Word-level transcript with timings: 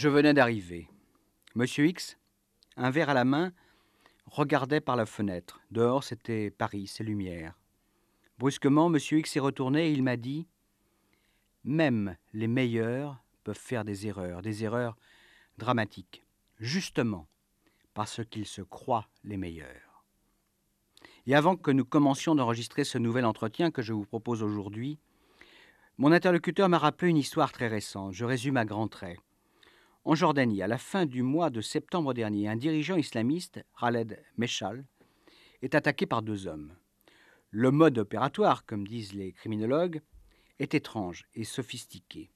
Je 0.00 0.08
venais 0.08 0.32
d'arriver. 0.32 0.88
Monsieur 1.54 1.86
X, 1.86 2.16
un 2.78 2.88
verre 2.88 3.10
à 3.10 3.14
la 3.14 3.26
main, 3.26 3.52
regardait 4.24 4.80
par 4.80 4.96
la 4.96 5.04
fenêtre. 5.04 5.60
Dehors, 5.72 6.04
c'était 6.04 6.50
Paris, 6.50 6.86
ses 6.86 7.04
lumières. 7.04 7.60
Brusquement, 8.38 8.88
Monsieur 8.88 9.18
X 9.18 9.32
s'est 9.32 9.40
retourné 9.40 9.88
et 9.88 9.92
il 9.92 10.02
m'a 10.02 10.16
dit 10.16 10.48
Même 11.64 12.16
les 12.32 12.46
meilleurs 12.46 13.22
peuvent 13.44 13.58
faire 13.58 13.84
des 13.84 14.06
erreurs, 14.06 14.40
des 14.40 14.64
erreurs 14.64 14.96
dramatiques, 15.58 16.24
justement 16.58 17.28
parce 17.92 18.24
qu'ils 18.24 18.46
se 18.46 18.62
croient 18.62 19.10
les 19.22 19.36
meilleurs. 19.36 20.06
Et 21.26 21.34
avant 21.34 21.56
que 21.56 21.70
nous 21.70 21.84
commencions 21.84 22.34
d'enregistrer 22.34 22.84
ce 22.84 22.96
nouvel 22.96 23.26
entretien 23.26 23.70
que 23.70 23.82
je 23.82 23.92
vous 23.92 24.06
propose 24.06 24.42
aujourd'hui, 24.42 24.98
mon 25.98 26.10
interlocuteur 26.10 26.70
m'a 26.70 26.78
rappelé 26.78 27.10
une 27.10 27.18
histoire 27.18 27.52
très 27.52 27.68
récente. 27.68 28.14
Je 28.14 28.24
résume 28.24 28.56
à 28.56 28.64
grands 28.64 28.88
traits. 28.88 29.18
En 30.10 30.16
Jordanie, 30.16 30.60
à 30.60 30.66
la 30.66 30.76
fin 30.76 31.06
du 31.06 31.22
mois 31.22 31.50
de 31.50 31.60
septembre 31.60 32.14
dernier, 32.14 32.48
un 32.48 32.56
dirigeant 32.56 32.96
islamiste, 32.96 33.64
Khaled 33.78 34.20
Meshal, 34.38 34.84
est 35.62 35.76
attaqué 35.76 36.04
par 36.04 36.22
deux 36.22 36.48
hommes. 36.48 36.74
Le 37.50 37.70
mode 37.70 37.96
opératoire, 37.96 38.66
comme 38.66 38.88
disent 38.88 39.12
les 39.12 39.30
criminologues, 39.30 40.00
est 40.58 40.74
étrange 40.74 41.26
et 41.34 41.44
sophistiqué. 41.44 42.28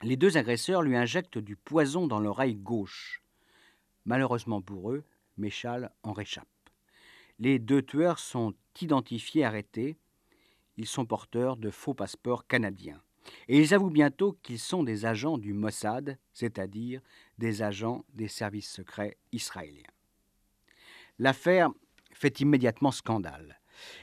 Les 0.00 0.16
deux 0.16 0.38
agresseurs 0.38 0.80
lui 0.80 0.96
injectent 0.96 1.36
du 1.36 1.54
poison 1.54 2.06
dans 2.06 2.18
l'oreille 2.18 2.56
gauche. 2.56 3.22
Malheureusement 4.06 4.62
pour 4.62 4.90
eux, 4.90 5.04
Meshal 5.36 5.92
en 6.02 6.14
réchappe. 6.14 6.48
Les 7.38 7.58
deux 7.58 7.82
tueurs 7.82 8.20
sont 8.20 8.54
identifiés, 8.80 9.44
arrêtés. 9.44 9.98
Ils 10.78 10.86
sont 10.86 11.04
porteurs 11.04 11.58
de 11.58 11.68
faux 11.68 11.92
passeports 11.92 12.46
canadiens. 12.46 13.02
Et 13.48 13.58
ils 13.58 13.74
avouent 13.74 13.90
bientôt 13.90 14.38
qu'ils 14.42 14.58
sont 14.58 14.82
des 14.82 15.06
agents 15.06 15.38
du 15.38 15.52
Mossad, 15.52 16.18
c'est-à-dire 16.32 17.00
des 17.38 17.62
agents 17.62 18.04
des 18.14 18.28
services 18.28 18.70
secrets 18.70 19.16
israéliens. 19.32 19.82
L'affaire 21.18 21.70
fait 22.12 22.40
immédiatement 22.40 22.90
scandale. 22.90 23.60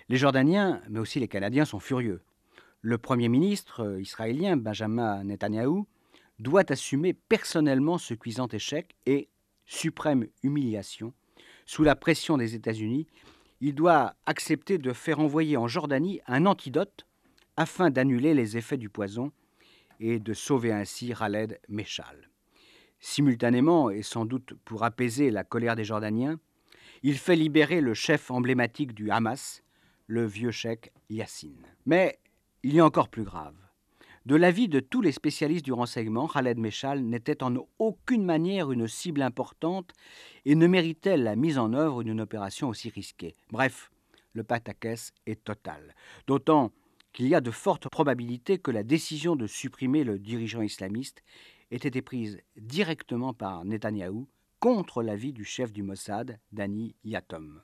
Les 0.10 0.18
Jordaniens, 0.18 0.82
mais 0.90 1.00
aussi 1.00 1.20
les 1.20 1.28
Canadiens, 1.28 1.66
sont 1.66 1.80
furieux. 1.80 2.22
Le 2.82 2.98
Premier 2.98 3.30
ministre 3.30 4.00
israélien, 4.00 4.58
Benjamin 4.58 5.24
Netanyahou, 5.24 5.86
doit 6.40 6.72
assumer 6.72 7.14
personnellement 7.14 7.98
ce 7.98 8.14
cuisant 8.14 8.48
échec 8.48 8.96
et, 9.06 9.30
suprême 9.66 10.28
humiliation, 10.44 11.14
sous 11.66 11.84
la 11.84 11.96
pression 11.96 12.38
des 12.38 12.56
États-Unis, 12.56 13.06
il 13.62 13.76
doit 13.76 14.16
accepter 14.26 14.78
de 14.78 14.94
faire 14.94 15.20
envoyer 15.20 15.58
en 15.58 15.68
Jordanie 15.68 16.22
un 16.26 16.46
antidote 16.46 17.06
afin 17.60 17.90
d'annuler 17.90 18.34
les 18.34 18.56
effets 18.56 18.78
du 18.78 18.90
poison 18.90 19.34
et 20.00 20.20
de 20.20 20.34
sauver 20.34 20.72
ainsi 20.72 21.14
Khaled 21.14 21.60
Meshal. 21.68 22.30
Simultanément, 23.02 23.90
et 23.90 24.02
sans 24.02 24.24
doute 24.24 24.54
pour 24.64 24.86
apaiser 24.86 25.30
la 25.30 25.44
colère 25.44 25.76
des 25.76 25.84
Jordaniens, 25.84 26.40
il 27.04 27.18
fait 27.18 27.36
libérer 27.36 27.82
le 27.82 27.94
chef 27.94 28.32
emblématique 28.32 28.94
du 28.94 29.12
Hamas, 29.12 29.62
le 30.08 30.26
vieux 30.26 30.52
cheikh 30.52 30.94
Yassine. 31.10 31.68
Mais 31.86 32.20
il 32.64 32.74
y 32.74 32.80
a 32.80 32.86
encore 32.86 33.10
plus 33.10 33.24
grave. 33.24 33.56
De 34.26 34.38
l'avis 34.38 34.70
de 34.70 34.80
tous 34.80 35.02
les 35.02 35.12
spécialistes 35.12 35.66
du 35.66 35.74
renseignement, 35.74 36.30
Khaled 36.30 36.58
Meshal 36.58 37.02
n'était 37.02 37.44
en 37.44 37.56
aucune 37.78 38.24
manière 38.24 38.72
une 38.72 38.88
cible 38.88 39.22
importante 39.22 39.92
et 40.46 40.56
ne 40.56 40.68
méritait 40.68 41.18
la 41.18 41.36
mise 41.36 41.58
en 41.58 41.74
œuvre 41.74 42.04
d'une 42.04 42.22
opération 42.22 42.70
aussi 42.70 42.90
risquée. 42.90 43.36
Bref, 43.52 43.92
le 44.32 44.46
pataquès 44.46 45.12
est 45.26 45.44
total. 45.44 45.94
D'autant 46.26 46.72
qu'il 47.14 47.28
y 47.28 47.36
a 47.36 47.42
de 47.42 47.52
fortes 47.52 47.90
probabilités 47.90 48.58
que 48.58 48.72
la 48.72 48.84
décision 48.84 49.36
de 49.36 49.48
supprimer 49.48 50.04
le 50.04 50.20
dirigeant 50.20 50.62
islamiste 50.62 51.24
ait 51.72 51.78
été 51.78 52.02
prise 52.02 52.40
directement 52.58 53.34
par 53.34 53.66
Netanyahou 53.66 54.28
contre 54.60 55.04
l'avis 55.04 55.34
du 55.34 55.46
chef 55.46 55.72
du 55.72 55.84
Mossad, 55.84 56.40
Dani 56.52 56.96
Yatom. 57.04 57.62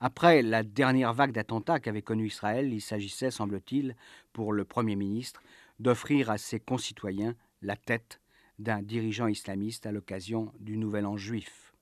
Après 0.00 0.42
la 0.42 0.62
dernière 0.62 1.12
vague 1.12 1.32
d'attentats 1.32 1.80
qu'avait 1.80 2.02
connu 2.02 2.26
Israël, 2.26 2.72
il 2.72 2.80
s'agissait, 2.80 3.30
semble-t-il, 3.30 3.96
pour 4.32 4.52
le 4.52 4.64
Premier 4.64 4.96
ministre, 4.96 5.42
d'offrir 5.78 6.30
à 6.30 6.38
ses 6.38 6.60
concitoyens 6.60 7.34
la 7.62 7.76
tête 7.76 8.20
d'un 8.58 8.82
dirigeant 8.82 9.26
islamiste 9.26 9.86
à 9.86 9.92
l'occasion 9.92 10.52
du 10.58 10.76
Nouvel 10.76 11.06
An 11.06 11.16
juif. 11.16 11.74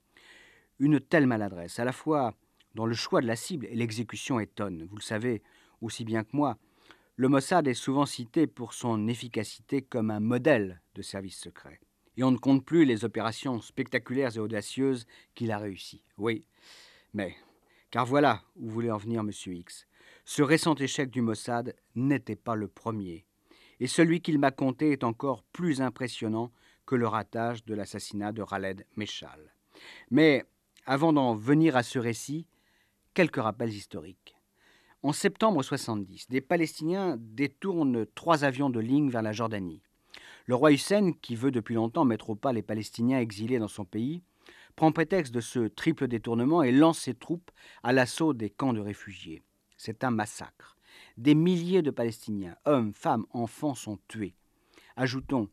Une 0.79 0.99
telle 0.99 1.27
maladresse, 1.27 1.79
à 1.79 1.85
la 1.85 1.91
fois 1.91 2.35
dans 2.75 2.85
le 2.85 2.93
choix 2.93 3.21
de 3.21 3.27
la 3.27 3.35
cible 3.35 3.65
et 3.65 3.75
l'exécution 3.75 4.39
étonne. 4.39 4.85
Vous 4.89 4.95
le 4.95 5.01
savez 5.01 5.41
aussi 5.81 6.05
bien 6.05 6.23
que 6.23 6.35
moi, 6.35 6.57
le 7.19 7.27
Mossad 7.27 7.67
est 7.67 7.73
souvent 7.73 8.05
cité 8.05 8.47
pour 8.47 8.73
son 8.73 9.09
efficacité 9.09 9.81
comme 9.81 10.09
un 10.09 10.21
modèle 10.21 10.81
de 10.95 11.01
service 11.01 11.37
secret. 11.37 11.81
Et 12.15 12.23
on 12.23 12.31
ne 12.31 12.37
compte 12.37 12.63
plus 12.63 12.85
les 12.85 13.03
opérations 13.03 13.59
spectaculaires 13.59 14.37
et 14.37 14.39
audacieuses 14.39 15.05
qu'il 15.35 15.51
a 15.51 15.57
réussies. 15.57 16.05
Oui, 16.17 16.45
mais, 17.13 17.35
car 17.91 18.05
voilà 18.05 18.41
où 18.55 18.69
voulait 18.69 18.89
en 18.89 18.97
venir 18.97 19.19
M. 19.19 19.31
X. 19.47 19.85
Ce 20.23 20.41
récent 20.41 20.75
échec 20.75 21.09
du 21.09 21.21
Mossad 21.21 21.75
n'était 21.93 22.37
pas 22.37 22.55
le 22.55 22.69
premier. 22.69 23.25
Et 23.81 23.87
celui 23.87 24.21
qu'il 24.21 24.39
m'a 24.39 24.51
conté 24.51 24.93
est 24.93 25.03
encore 25.03 25.43
plus 25.43 25.81
impressionnant 25.81 26.53
que 26.85 26.95
le 26.95 27.09
ratage 27.09 27.65
de 27.65 27.73
l'assassinat 27.73 28.31
de 28.31 28.45
Khaled 28.45 28.85
Meshal. 28.95 29.53
Mais, 30.09 30.45
avant 30.85 31.11
d'en 31.11 31.35
venir 31.35 31.75
à 31.75 31.83
ce 31.83 31.99
récit, 31.99 32.47
quelques 33.13 33.43
rappels 33.43 33.73
historiques. 33.73 34.38
En 35.01 35.13
septembre 35.13 35.63
70, 35.63 36.27
des 36.27 36.41
Palestiniens 36.41 37.15
détournent 37.17 38.05
trois 38.15 38.43
avions 38.43 38.69
de 38.69 38.81
ligne 38.81 39.09
vers 39.09 39.21
la 39.21 39.31
Jordanie. 39.31 39.81
Le 40.45 40.55
roi 40.55 40.73
Hussein, 40.73 41.13
qui 41.13 41.37
veut 41.37 41.51
depuis 41.51 41.75
longtemps 41.75 42.03
mettre 42.03 42.31
au 42.31 42.35
pas 42.35 42.51
les 42.51 42.61
Palestiniens 42.61 43.21
exilés 43.21 43.59
dans 43.59 43.69
son 43.69 43.85
pays, 43.85 44.21
prend 44.75 44.91
prétexte 44.91 45.33
de 45.33 45.39
ce 45.39 45.69
triple 45.69 46.09
détournement 46.09 46.63
et 46.63 46.73
lance 46.73 46.99
ses 46.99 47.13
troupes 47.13 47.49
à 47.81 47.93
l'assaut 47.93 48.33
des 48.33 48.49
camps 48.49 48.73
de 48.73 48.81
réfugiés. 48.81 49.41
C'est 49.77 50.03
un 50.03 50.11
massacre. 50.11 50.75
Des 51.15 51.33
milliers 51.33 51.81
de 51.81 51.91
Palestiniens, 51.91 52.57
hommes, 52.65 52.93
femmes, 52.93 53.25
enfants, 53.31 53.75
sont 53.75 53.99
tués. 54.09 54.35
Ajoutons, 54.97 55.47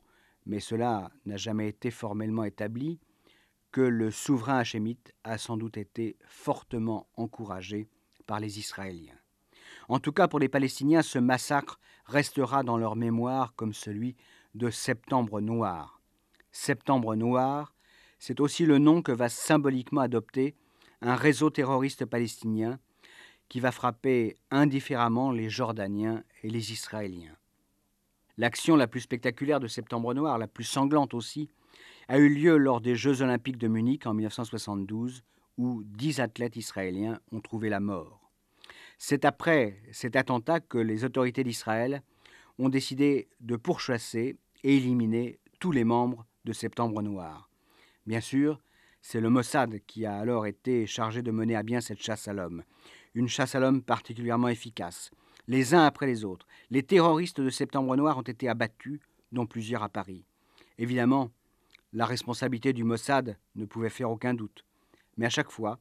mais 0.44 0.58
cela 0.58 1.12
n'a 1.24 1.36
jamais 1.36 1.68
été 1.68 1.92
formellement 1.92 2.42
établi, 2.42 2.98
que 3.70 3.80
le 3.80 4.10
souverain 4.10 4.58
hachémite 4.58 5.14
a 5.22 5.38
sans 5.38 5.56
doute 5.56 5.76
été 5.76 6.16
fortement 6.26 7.06
encouragé 7.14 7.88
par 8.26 8.40
les 8.40 8.58
Israéliens. 8.58 9.14
En 9.88 10.00
tout 10.00 10.12
cas, 10.12 10.28
pour 10.28 10.40
les 10.40 10.48
Palestiniens, 10.48 11.02
ce 11.02 11.18
massacre 11.18 11.78
restera 12.06 12.62
dans 12.62 12.76
leur 12.76 12.96
mémoire 12.96 13.54
comme 13.54 13.72
celui 13.72 14.16
de 14.54 14.70
Septembre 14.70 15.40
Noir. 15.40 16.00
Septembre 16.50 17.14
Noir, 17.14 17.74
c'est 18.18 18.40
aussi 18.40 18.66
le 18.66 18.78
nom 18.78 19.02
que 19.02 19.12
va 19.12 19.28
symboliquement 19.28 20.00
adopter 20.00 20.56
un 21.02 21.14
réseau 21.14 21.50
terroriste 21.50 22.06
palestinien 22.06 22.78
qui 23.48 23.60
va 23.60 23.70
frapper 23.70 24.36
indifféremment 24.50 25.30
les 25.30 25.50
Jordaniens 25.50 26.24
et 26.42 26.50
les 26.50 26.72
Israéliens. 26.72 27.36
L'action 28.38 28.76
la 28.76 28.86
plus 28.86 29.00
spectaculaire 29.00 29.60
de 29.60 29.68
Septembre 29.68 30.14
Noir, 30.14 30.38
la 30.38 30.48
plus 30.48 30.64
sanglante 30.64 31.14
aussi, 31.14 31.48
a 32.08 32.18
eu 32.18 32.28
lieu 32.28 32.56
lors 32.56 32.80
des 32.80 32.96
Jeux 32.96 33.22
olympiques 33.22 33.58
de 33.58 33.68
Munich 33.68 34.06
en 34.06 34.14
1972, 34.14 35.22
où 35.58 35.82
dix 35.84 36.20
athlètes 36.20 36.56
israéliens 36.56 37.20
ont 37.32 37.40
trouvé 37.40 37.68
la 37.68 37.80
mort. 37.80 38.25
C'est 38.98 39.24
après 39.24 39.80
cet 39.92 40.16
attentat 40.16 40.60
que 40.60 40.78
les 40.78 41.04
autorités 41.04 41.44
d'Israël 41.44 42.02
ont 42.58 42.68
décidé 42.68 43.28
de 43.40 43.56
pourchasser 43.56 44.36
et 44.64 44.76
éliminer 44.76 45.38
tous 45.60 45.72
les 45.72 45.84
membres 45.84 46.26
de 46.44 46.52
Septembre 46.52 47.02
Noir. 47.02 47.50
Bien 48.06 48.20
sûr, 48.20 48.60
c'est 49.02 49.20
le 49.20 49.30
Mossad 49.30 49.78
qui 49.86 50.06
a 50.06 50.16
alors 50.16 50.46
été 50.46 50.86
chargé 50.86 51.22
de 51.22 51.30
mener 51.30 51.54
à 51.54 51.62
bien 51.62 51.80
cette 51.80 52.02
chasse 52.02 52.28
à 52.28 52.32
l'homme. 52.32 52.64
Une 53.14 53.28
chasse 53.28 53.54
à 53.54 53.60
l'homme 53.60 53.82
particulièrement 53.82 54.48
efficace. 54.48 55.10
Les 55.46 55.74
uns 55.74 55.84
après 55.84 56.06
les 56.06 56.24
autres, 56.24 56.46
les 56.70 56.82
terroristes 56.82 57.40
de 57.40 57.50
Septembre 57.50 57.94
Noir 57.96 58.18
ont 58.18 58.22
été 58.22 58.48
abattus, 58.48 59.00
dont 59.30 59.46
plusieurs 59.46 59.82
à 59.82 59.88
Paris. 59.88 60.24
Évidemment, 60.78 61.30
la 61.92 62.06
responsabilité 62.06 62.72
du 62.72 62.84
Mossad 62.84 63.36
ne 63.54 63.64
pouvait 63.64 63.90
faire 63.90 64.10
aucun 64.10 64.34
doute. 64.34 64.64
Mais 65.16 65.26
à 65.26 65.30
chaque 65.30 65.50
fois, 65.50 65.78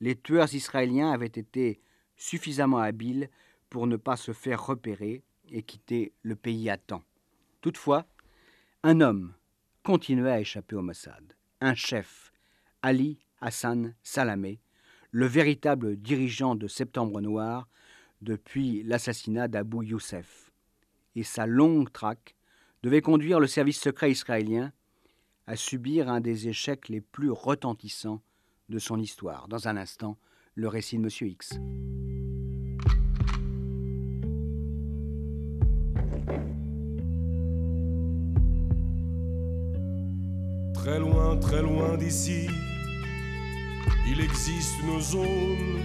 les 0.00 0.16
tueurs 0.16 0.54
israéliens 0.54 1.10
avaient 1.10 1.26
été 1.26 1.80
suffisamment 2.16 2.78
habile 2.78 3.30
pour 3.68 3.86
ne 3.86 3.96
pas 3.96 4.16
se 4.16 4.32
faire 4.32 4.66
repérer 4.66 5.22
et 5.50 5.62
quitter 5.62 6.12
le 6.22 6.36
pays 6.36 6.70
à 6.70 6.76
temps. 6.76 7.02
Toutefois, 7.60 8.06
un 8.82 9.00
homme 9.00 9.34
continuait 9.82 10.30
à 10.30 10.40
échapper 10.40 10.76
au 10.76 10.82
Mossad, 10.82 11.34
un 11.60 11.74
chef, 11.74 12.32
Ali 12.82 13.18
Hassan 13.40 13.94
Salamé, 14.02 14.60
le 15.10 15.26
véritable 15.26 15.96
dirigeant 15.96 16.54
de 16.54 16.68
Septembre 16.68 17.20
Noir 17.20 17.68
depuis 18.22 18.82
l'assassinat 18.84 19.48
d'Abu 19.48 19.84
Youssef. 19.84 20.52
Et 21.16 21.24
sa 21.24 21.46
longue 21.46 21.92
traque 21.92 22.34
devait 22.82 23.02
conduire 23.02 23.40
le 23.40 23.46
service 23.46 23.80
secret 23.80 24.10
israélien 24.10 24.72
à 25.46 25.56
subir 25.56 26.08
un 26.08 26.20
des 26.20 26.48
échecs 26.48 26.88
les 26.88 27.00
plus 27.00 27.30
retentissants 27.30 28.22
de 28.68 28.78
son 28.78 28.98
histoire. 28.98 29.48
Dans 29.48 29.68
un 29.68 29.76
instant, 29.76 30.16
le 30.54 30.68
récit 30.68 30.98
de 30.98 31.02
M. 31.02 31.08
X. 31.28 31.58
très 40.74 40.98
loin, 40.98 41.36
très 41.36 41.62
loin 41.62 41.96
d'ici, 41.96 42.48
il 44.04 44.20
existe 44.20 44.74
une 44.82 45.00
zone 45.00 45.80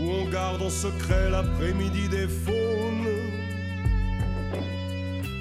où 0.00 0.08
on 0.08 0.30
garde 0.30 0.62
en 0.62 0.70
secret 0.70 1.30
l'après-midi 1.30 2.08
des 2.08 2.28
faunes, 2.28 3.08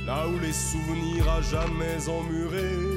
là 0.08 0.28
où 0.28 0.40
les 0.40 0.54
souvenirs 0.54 1.30
à 1.30 1.42
jamais 1.42 2.10
emmurés 2.10 2.93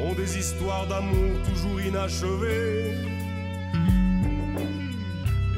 ont 0.00 0.14
des 0.14 0.38
histoires 0.38 0.86
d'amour 0.86 1.40
toujours 1.48 1.80
inachevées 1.80 2.94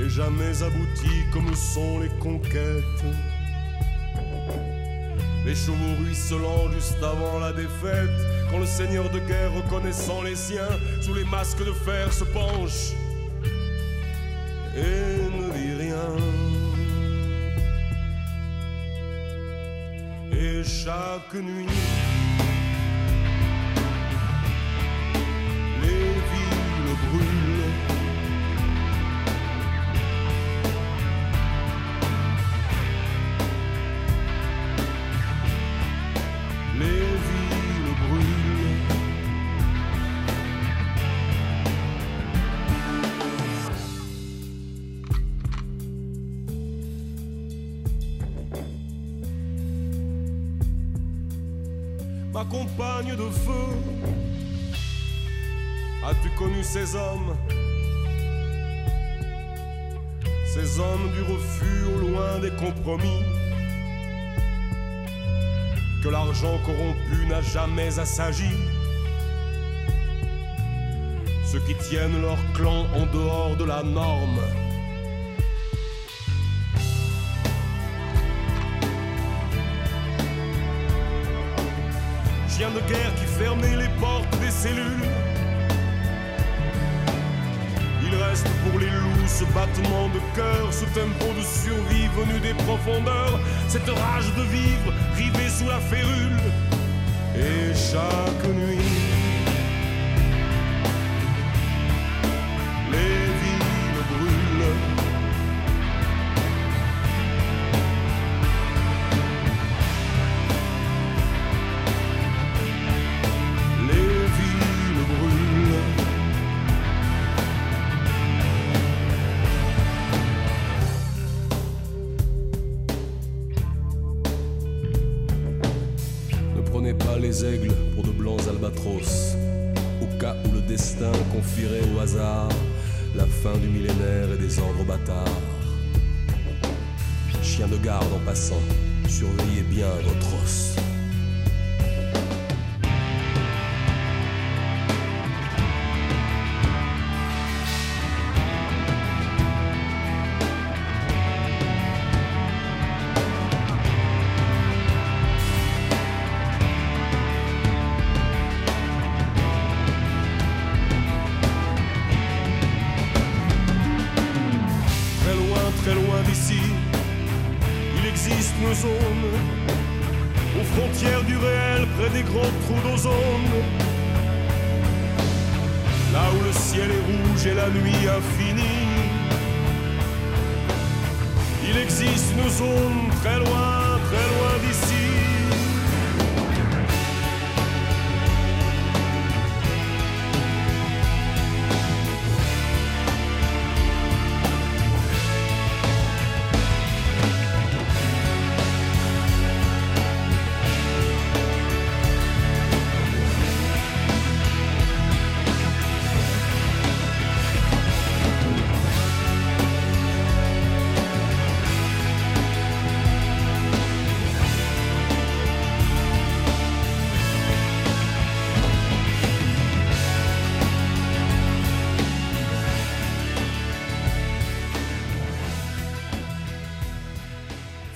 et 0.00 0.08
jamais 0.08 0.62
abouties 0.62 1.24
comme 1.32 1.54
sont 1.54 2.00
les 2.00 2.10
conquêtes. 2.20 2.84
Les 5.44 5.54
chevaux 5.54 5.94
ruisselants 6.00 6.70
juste 6.72 7.02
avant 7.02 7.38
la 7.38 7.52
défaite, 7.52 8.10
quand 8.50 8.58
le 8.58 8.66
seigneur 8.66 9.08
de 9.10 9.18
guerre 9.20 9.52
reconnaissant 9.54 10.22
les 10.22 10.36
siens 10.36 10.78
sous 11.00 11.14
les 11.14 11.24
masques 11.24 11.64
de 11.64 11.72
fer 11.72 12.12
se 12.12 12.24
penche 12.24 12.92
et 14.76 15.16
ne 15.36 15.50
dit 15.52 15.74
rien. 15.82 16.12
Et 20.30 20.62
chaque 20.62 21.34
nuit, 21.34 21.66
de 53.18 53.28
feu, 53.30 53.68
as-tu 56.06 56.30
connu 56.38 56.62
ces 56.62 56.94
hommes? 56.94 57.36
Ces 60.54 60.78
hommes 60.78 61.10
du 61.12 61.22
refus 61.22 61.84
au 61.94 61.98
loin 61.98 62.38
des 62.38 62.50
compromis 62.50 63.22
que 66.02 66.08
l'argent 66.08 66.58
corrompu 66.64 67.26
n'a 67.28 67.42
jamais 67.42 67.98
assagi. 67.98 68.54
Ceux 71.44 71.60
qui 71.60 71.74
tiennent 71.74 72.22
leur 72.22 72.38
clan 72.54 72.86
en 72.94 73.06
dehors 73.06 73.56
de 73.56 73.64
la 73.64 73.82
norme. 73.82 74.40
De 82.58 82.80
guerre 82.92 83.14
qui 83.14 83.24
fermait 83.24 83.76
les 83.76 83.88
portes 84.00 84.36
des 84.40 84.50
cellules. 84.50 85.06
Il 88.02 88.14
reste 88.20 88.48
pour 88.64 88.80
les 88.80 88.90
loups 88.90 89.28
ce 89.28 89.44
battement 89.54 90.08
de 90.08 90.18
cœur, 90.34 90.66
ce 90.72 90.84
tempo 90.86 91.32
de 91.38 91.42
survie 91.42 92.08
venu 92.16 92.40
des 92.40 92.54
profondeurs, 92.64 93.38
cette 93.68 93.88
rage 93.88 94.34
de 94.36 94.42
vivre 94.42 94.92
rivée 95.14 95.48
sous 95.48 95.68
la 95.68 95.78
férule. 95.78 96.36
Et 97.36 97.72
chaque 97.76 98.44
nuit, 98.52 99.17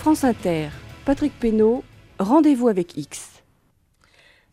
France 0.02 0.24
Inter, 0.24 0.70
Patrick 1.04 1.32
Pénaud, 1.38 1.84
Rendez-vous 2.18 2.66
avec 2.66 2.96
X. 2.96 3.40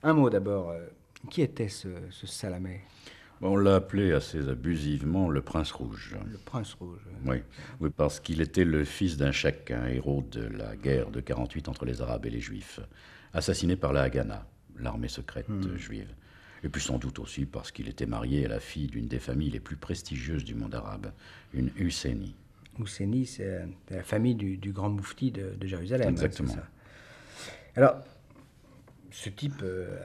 Un 0.03 0.13
mot 0.13 0.29
d'abord. 0.29 0.69
euh, 0.69 0.85
Qui 1.31 1.41
était 1.41 1.69
ce, 1.69 1.87
ce 2.11 2.27
Salamé? 2.27 2.81
On 3.41 3.55
l'a 3.57 3.77
appelé 3.77 4.11
assez 4.11 4.47
abusivement 4.47 5.27
le 5.27 5.41
prince 5.41 5.71
rouge. 5.71 6.15
Le 6.31 6.37
prince 6.37 6.73
rouge. 6.75 6.99
Oui, 7.25 7.37
oui 7.79 7.89
parce 7.95 8.19
qu'il 8.19 8.41
était 8.41 8.63
le 8.63 8.83
fils 8.83 9.17
d'un 9.17 9.31
chèque, 9.31 9.71
un 9.71 9.87
héros 9.87 10.23
de 10.31 10.41
la 10.43 10.75
guerre 10.75 11.09
de 11.09 11.19
48 11.19 11.67
entre 11.67 11.85
les 11.85 11.99
Arabes 12.03 12.27
et 12.27 12.29
les 12.29 12.41
Juifs, 12.41 12.79
assassiné 13.33 13.75
par 13.75 13.91
la 13.91 14.03
Haganah, 14.03 14.45
l'armée 14.77 15.07
secrète 15.07 15.47
juive. 15.77 16.13
Et 16.63 16.69
puis 16.69 16.81
sans 16.81 16.99
doute 16.99 17.17
aussi 17.17 17.45
parce 17.47 17.71
qu'il 17.71 17.87
était 17.89 18.05
marié 18.05 18.45
à 18.45 18.49
la 18.49 18.59
fille 18.59 18.85
d'une 18.85 19.07
des 19.07 19.19
familles 19.19 19.49
les 19.51 19.59
plus 19.59 19.77
prestigieuses 19.77 20.43
du 20.45 20.53
monde 20.53 20.75
arabe, 20.75 21.11
une 21.55 21.71
Husseini. 21.75 22.35
Husseini, 22.79 23.25
c'est 23.25 23.43
euh, 23.45 23.65
la 23.89 24.03
famille 24.03 24.35
du, 24.35 24.57
du 24.57 24.71
grand 24.71 24.89
moufti 24.89 25.31
de, 25.31 25.53
de 25.59 25.67
Jérusalem. 25.67 26.07
hein, 26.07 26.11
Exactement. 26.11 26.53
ça. 26.53 26.63
Alors, 27.75 27.95
ce 29.11 29.29
type 29.29 29.61
euh, 29.63 29.97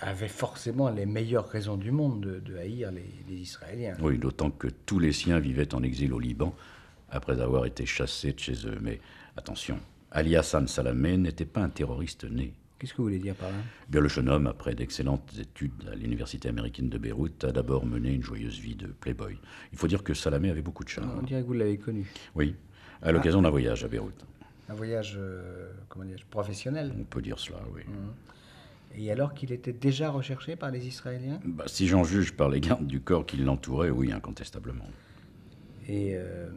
avait 0.00 0.28
forcément 0.28 0.90
les 0.90 1.06
meilleures 1.06 1.48
raisons 1.48 1.76
du 1.76 1.90
monde 1.90 2.20
de, 2.20 2.40
de 2.40 2.56
haïr 2.56 2.90
les, 2.92 3.04
les 3.28 3.36
Israéliens. 3.36 3.96
Oui, 4.00 4.18
d'autant 4.18 4.50
que 4.50 4.68
tous 4.68 4.98
les 4.98 5.12
siens 5.12 5.38
vivaient 5.38 5.74
en 5.74 5.82
exil 5.82 6.12
au 6.12 6.18
Liban 6.18 6.54
après 7.10 7.40
avoir 7.40 7.66
été 7.66 7.86
chassés 7.86 8.32
de 8.32 8.38
chez 8.38 8.66
eux. 8.66 8.78
Mais 8.80 9.00
attention, 9.36 9.78
Ali 10.10 10.36
Hassan 10.36 10.66
Salamé 10.66 11.16
n'était 11.16 11.44
pas 11.44 11.60
un 11.60 11.68
terroriste 11.68 12.24
né. 12.24 12.52
Qu'est-ce 12.82 12.94
que 12.94 12.96
vous 12.96 13.04
voulez 13.04 13.20
dire 13.20 13.36
par 13.36 13.48
là? 13.48 13.58
Bien, 13.88 14.00
le 14.00 14.08
jeune 14.08 14.28
homme, 14.28 14.48
après 14.48 14.74
d'excellentes 14.74 15.38
études 15.38 15.88
à 15.92 15.94
l'université 15.94 16.48
américaine 16.48 16.88
de 16.88 16.98
Beyrouth, 16.98 17.44
a 17.44 17.52
d'abord 17.52 17.86
mené 17.86 18.12
une 18.12 18.24
joyeuse 18.24 18.58
vie 18.58 18.74
de 18.74 18.88
playboy. 18.88 19.38
Il 19.70 19.78
faut 19.78 19.86
dire 19.86 20.02
que 20.02 20.14
Salamé 20.14 20.50
avait 20.50 20.62
beaucoup 20.62 20.82
de 20.82 20.88
charme. 20.88 21.12
On 21.16 21.22
dirait 21.22 21.42
que 21.42 21.46
vous 21.46 21.52
l'avez 21.52 21.78
connu. 21.78 22.10
Oui, 22.34 22.56
à 23.00 23.12
l'occasion 23.12 23.40
d'un 23.40 23.50
voyage 23.50 23.84
à 23.84 23.88
Beyrouth. 23.88 24.26
Un 24.68 24.74
voyage, 24.74 25.14
euh, 25.16 25.70
comment 25.88 26.04
dire, 26.04 26.18
professionnel. 26.28 26.92
On 26.98 27.04
peut 27.04 27.22
dire 27.22 27.38
cela, 27.38 27.60
oui. 27.72 27.82
Et 28.96 29.12
alors 29.12 29.32
qu'il 29.32 29.52
était 29.52 29.72
déjà 29.72 30.10
recherché 30.10 30.56
par 30.56 30.72
les 30.72 30.84
Israéliens? 30.84 31.38
Bah, 31.44 31.66
si 31.68 31.86
j'en 31.86 32.02
juge 32.02 32.32
par 32.32 32.48
les 32.48 32.58
gardes 32.58 32.88
du 32.88 33.00
corps 33.00 33.24
qui 33.24 33.36
l'entouraient, 33.36 33.90
oui, 33.90 34.10
incontestablement. 34.10 34.90
Et 35.86 36.16
euh, 36.16 36.48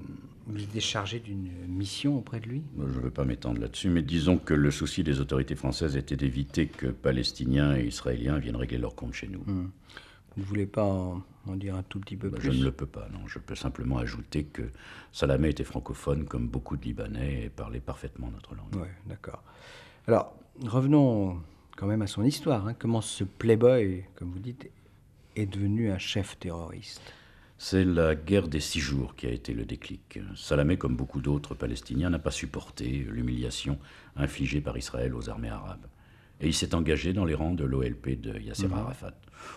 vous 0.47 0.61
étiez 0.63 0.81
chargé 0.81 1.19
d'une 1.19 1.49
mission 1.67 2.17
auprès 2.17 2.39
de 2.39 2.47
lui 2.47 2.63
Je 2.77 2.83
ne 2.83 2.87
veux 3.03 3.09
pas 3.11 3.25
m'étendre 3.25 3.59
là-dessus, 3.59 3.89
mais 3.89 4.01
disons 4.01 4.37
que 4.37 4.53
le 4.53 4.69
souci 4.71 5.03
des 5.03 5.19
autorités 5.19 5.55
françaises 5.55 5.97
était 5.97 6.15
d'éviter 6.15 6.67
que 6.67 6.87
Palestiniens 6.87 7.75
et 7.75 7.85
Israéliens 7.85 8.37
viennent 8.37 8.55
régler 8.55 8.77
leurs 8.77 8.95
comptes 8.95 9.13
chez 9.13 9.27
nous. 9.27 9.43
Vous 9.45 10.41
ne 10.41 10.45
voulez 10.47 10.65
pas 10.65 10.83
en, 10.83 11.23
en 11.47 11.55
dire 11.55 11.75
un 11.75 11.83
tout 11.83 11.99
petit 11.99 12.17
peu 12.17 12.29
Bah, 12.29 12.37
plus 12.37 12.51
je 12.51 12.59
ne 12.59 12.63
le 12.65 12.71
peux 12.71 12.85
pas, 12.85 13.07
non. 13.13 13.25
Je 13.27 13.39
peux 13.39 13.55
simplement 13.55 13.97
ajouter 13.97 14.43
que 14.43 14.63
Salamé 15.13 15.49
était 15.49 15.63
francophone, 15.63 16.25
comme 16.25 16.47
beaucoup 16.47 16.75
de 16.77 16.83
Libanais, 16.83 17.45
et 17.45 17.49
parlait 17.49 17.79
parfaitement 17.79 18.29
notre 18.31 18.53
langue. 18.53 18.75
Ouais, 18.75 18.91
d'accord. 19.07 19.41
Alors, 20.07 20.35
revenons 20.65 21.41
quand 21.77 21.87
même 21.87 22.01
à 22.01 22.07
son 22.07 22.23
histoire. 22.23 22.67
hein. 22.67 22.73
Comment 22.77 23.01
ce 23.01 23.23
playboy, 23.23 24.03
comme 24.15 24.29
vous 24.31 24.39
dites, 24.39 24.69
est 25.37 25.45
devenu 25.45 25.89
un 25.89 25.97
chef 25.97 26.37
terroriste? 26.37 27.01
C'est 27.57 27.85
la 27.85 28.15
guerre 28.15 28.50
des 28.50 28.59
six 28.59 28.81
jours 28.81 29.15
qui 29.15 29.27
a 29.27 29.31
été 29.31 29.53
le 29.53 29.65
déclic. 29.65 30.19
Salamé, 30.35 30.77
comme 30.77 30.97
beaucoup 30.97 31.21
d'autres 31.21 31.55
Palestiniens, 31.55 32.09
n'a 32.09 32.19
pas 32.19 32.31
supporté 32.31 32.85
l'humiliation 33.09 33.79
infligée 34.17 34.59
par 34.59 34.77
Israël 34.77 35.15
aux 35.15 35.29
armées 35.29 35.50
arabes. 35.50 35.88
Et 36.41 36.47
il 36.47 36.53
s'est 36.53 36.75
engagé 36.75 37.13
dans 37.13 37.24
les 37.24 37.33
rangs 37.33 37.53
de 37.53 37.63
l'OLP 37.63 38.19
de 38.19 38.38
Yasser 38.38 38.67
Arafat. 38.74 39.13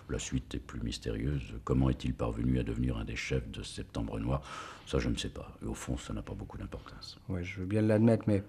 La 0.08 0.20
suite 0.20 0.54
est 0.54 0.60
plus 0.60 0.80
mystérieuse. 0.80 1.54
Comment 1.64 1.90
est-il 1.90 2.14
parvenu 2.14 2.60
à 2.60 2.62
devenir 2.62 2.96
un 2.98 3.04
des 3.04 3.16
chefs 3.16 3.50
de 3.50 3.64
Septembre 3.64 4.20
Noir? 4.20 4.42
Ça, 4.86 5.00
je 5.00 5.08
ne 5.08 5.16
sais 5.16 5.30
pas. 5.30 5.58
Et 5.62 5.66
au 5.66 5.74
fond, 5.74 5.96
ça 5.96 6.12
n'a 6.12 6.22
pas 6.22 6.34
beaucoup 6.34 6.56
d'importance. 6.56 7.18
Ouais, 7.28 7.42
je 7.42 7.58
veux 7.60 7.66
bien 7.66 7.82
l'admettre, 7.82 8.24
mais 8.28 8.44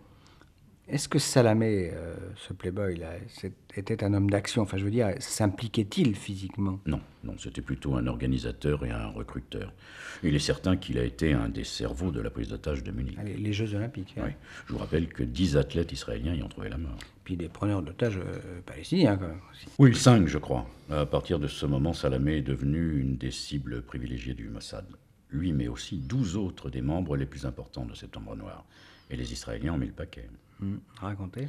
est-ce 0.90 1.08
que 1.08 1.20
Salamé, 1.20 1.92
euh, 1.94 2.16
ce 2.36 2.54
playboy, 2.54 2.98
là, 2.98 3.12
était 3.76 4.04
un 4.04 4.14
homme 4.14 4.30
d'action? 4.30 4.62
Enfin, 4.62 4.78
je 4.78 4.86
veux 4.86 4.92
dire, 4.92 5.10
s'impliquait-il 5.20 6.16
physiquement? 6.16 6.80
Non, 6.86 7.00
non, 7.24 7.36
c'était 7.38 7.62
plutôt 7.62 7.96
un 7.96 8.08
organisateur 8.08 8.86
et 8.86 8.92
un 8.92 9.08
recruteur. 9.08 9.74
Il 10.24 10.36
est 10.36 10.40
certain 10.40 10.76
qu'il 10.78 10.98
a 10.98 11.04
été 11.04 11.34
un 11.34 11.50
des 11.50 11.64
cerveaux 11.64 12.12
de 12.12 12.20
la 12.22 12.30
prise 12.30 12.50
d'otage 12.50 12.84
de 12.84 12.92
Munich. 12.92 13.18
Allez, 13.20 13.36
Les 13.36 13.54
Jeux 13.54 13.74
Olympiques. 13.76 14.16
hein. 14.18 14.24
Oui. 14.26 14.32
Je 14.68 14.74
vous 14.74 14.80
rappelle 14.80 15.08
que 15.08 15.24
dix 15.24 15.56
athlètes 15.58 15.92
israéliens 15.92 16.34
y 16.34 16.44
ont 16.44 16.50
trouvé 16.50 16.70
la 16.70 16.78
mort. 16.78 16.98
Puis 17.24 17.38
des 17.38 17.48
preneurs 17.48 17.82
d'otages 17.84 18.18
euh, 18.18 18.60
palestiniens, 18.66 19.16
quand 19.18 19.28
même. 19.28 19.40
Aussi. 19.52 19.68
Oui, 19.78 19.96
cinq, 19.96 20.28
je 20.28 20.38
crois. 20.38 20.68
À 20.90 21.06
partir 21.06 21.40
de 21.40 21.48
ce 21.48 21.66
moment, 21.66 21.94
Salamé 21.94 22.38
est 22.38 22.42
devenu 22.42 23.00
une 23.00 23.16
des 23.18 23.32
cibles 23.32 23.82
privilégiées 23.84 24.34
du 24.34 24.50
Mossad. 24.50 24.86
Lui, 25.32 25.54
mais 25.54 25.68
aussi 25.68 25.98
douze 25.98 26.36
autres 26.36 26.72
des 26.72 26.82
membres 26.82 27.16
les 27.16 27.28
plus 27.28 27.46
importants 27.46 27.86
de 27.86 27.94
Septembre 27.94 28.36
Noir. 28.36 28.66
Et 29.10 29.16
les 29.16 29.34
Israéliens 29.34 29.74
ont 29.74 29.78
mis 29.78 29.88
le 29.88 29.94
paquet. 29.94 30.30
Hmm, 30.60 30.78
Racontez. 31.00 31.48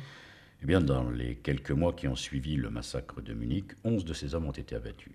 Eh 0.63 0.67
bien, 0.67 0.81
dans 0.81 1.11
les 1.11 1.37
quelques 1.37 1.71
mois 1.71 1.93
qui 1.93 2.07
ont 2.07 2.17
suivi 2.17 2.57
le 2.57 2.71
massacre 2.71 3.21
de 3.21 3.33
Munich, 3.33 3.73
onze 3.85 4.05
de 4.05 4.13
ces 4.13 4.35
hommes 4.35 4.47
ont 4.47 4.53
été 4.53 4.75
abattus. 4.75 5.13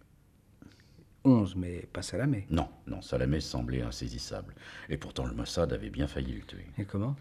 11, 1.24 1.56
mais 1.56 1.88
pas 1.92 2.02
Salamé. 2.02 2.46
Non, 2.50 2.70
non, 2.88 3.02
Salamé 3.02 3.40
semblait 3.40 3.82
insaisissable. 3.82 4.54
Et 4.90 4.98
pourtant, 4.98 5.26
le 5.26 5.34
Mossad 5.34 5.74
avait 5.74 5.90
bien 5.90 6.08
failli 6.08 6.34
le 6.34 6.42
tuer. 6.42 6.66
Et 6.78 6.86
comment? 6.86 7.16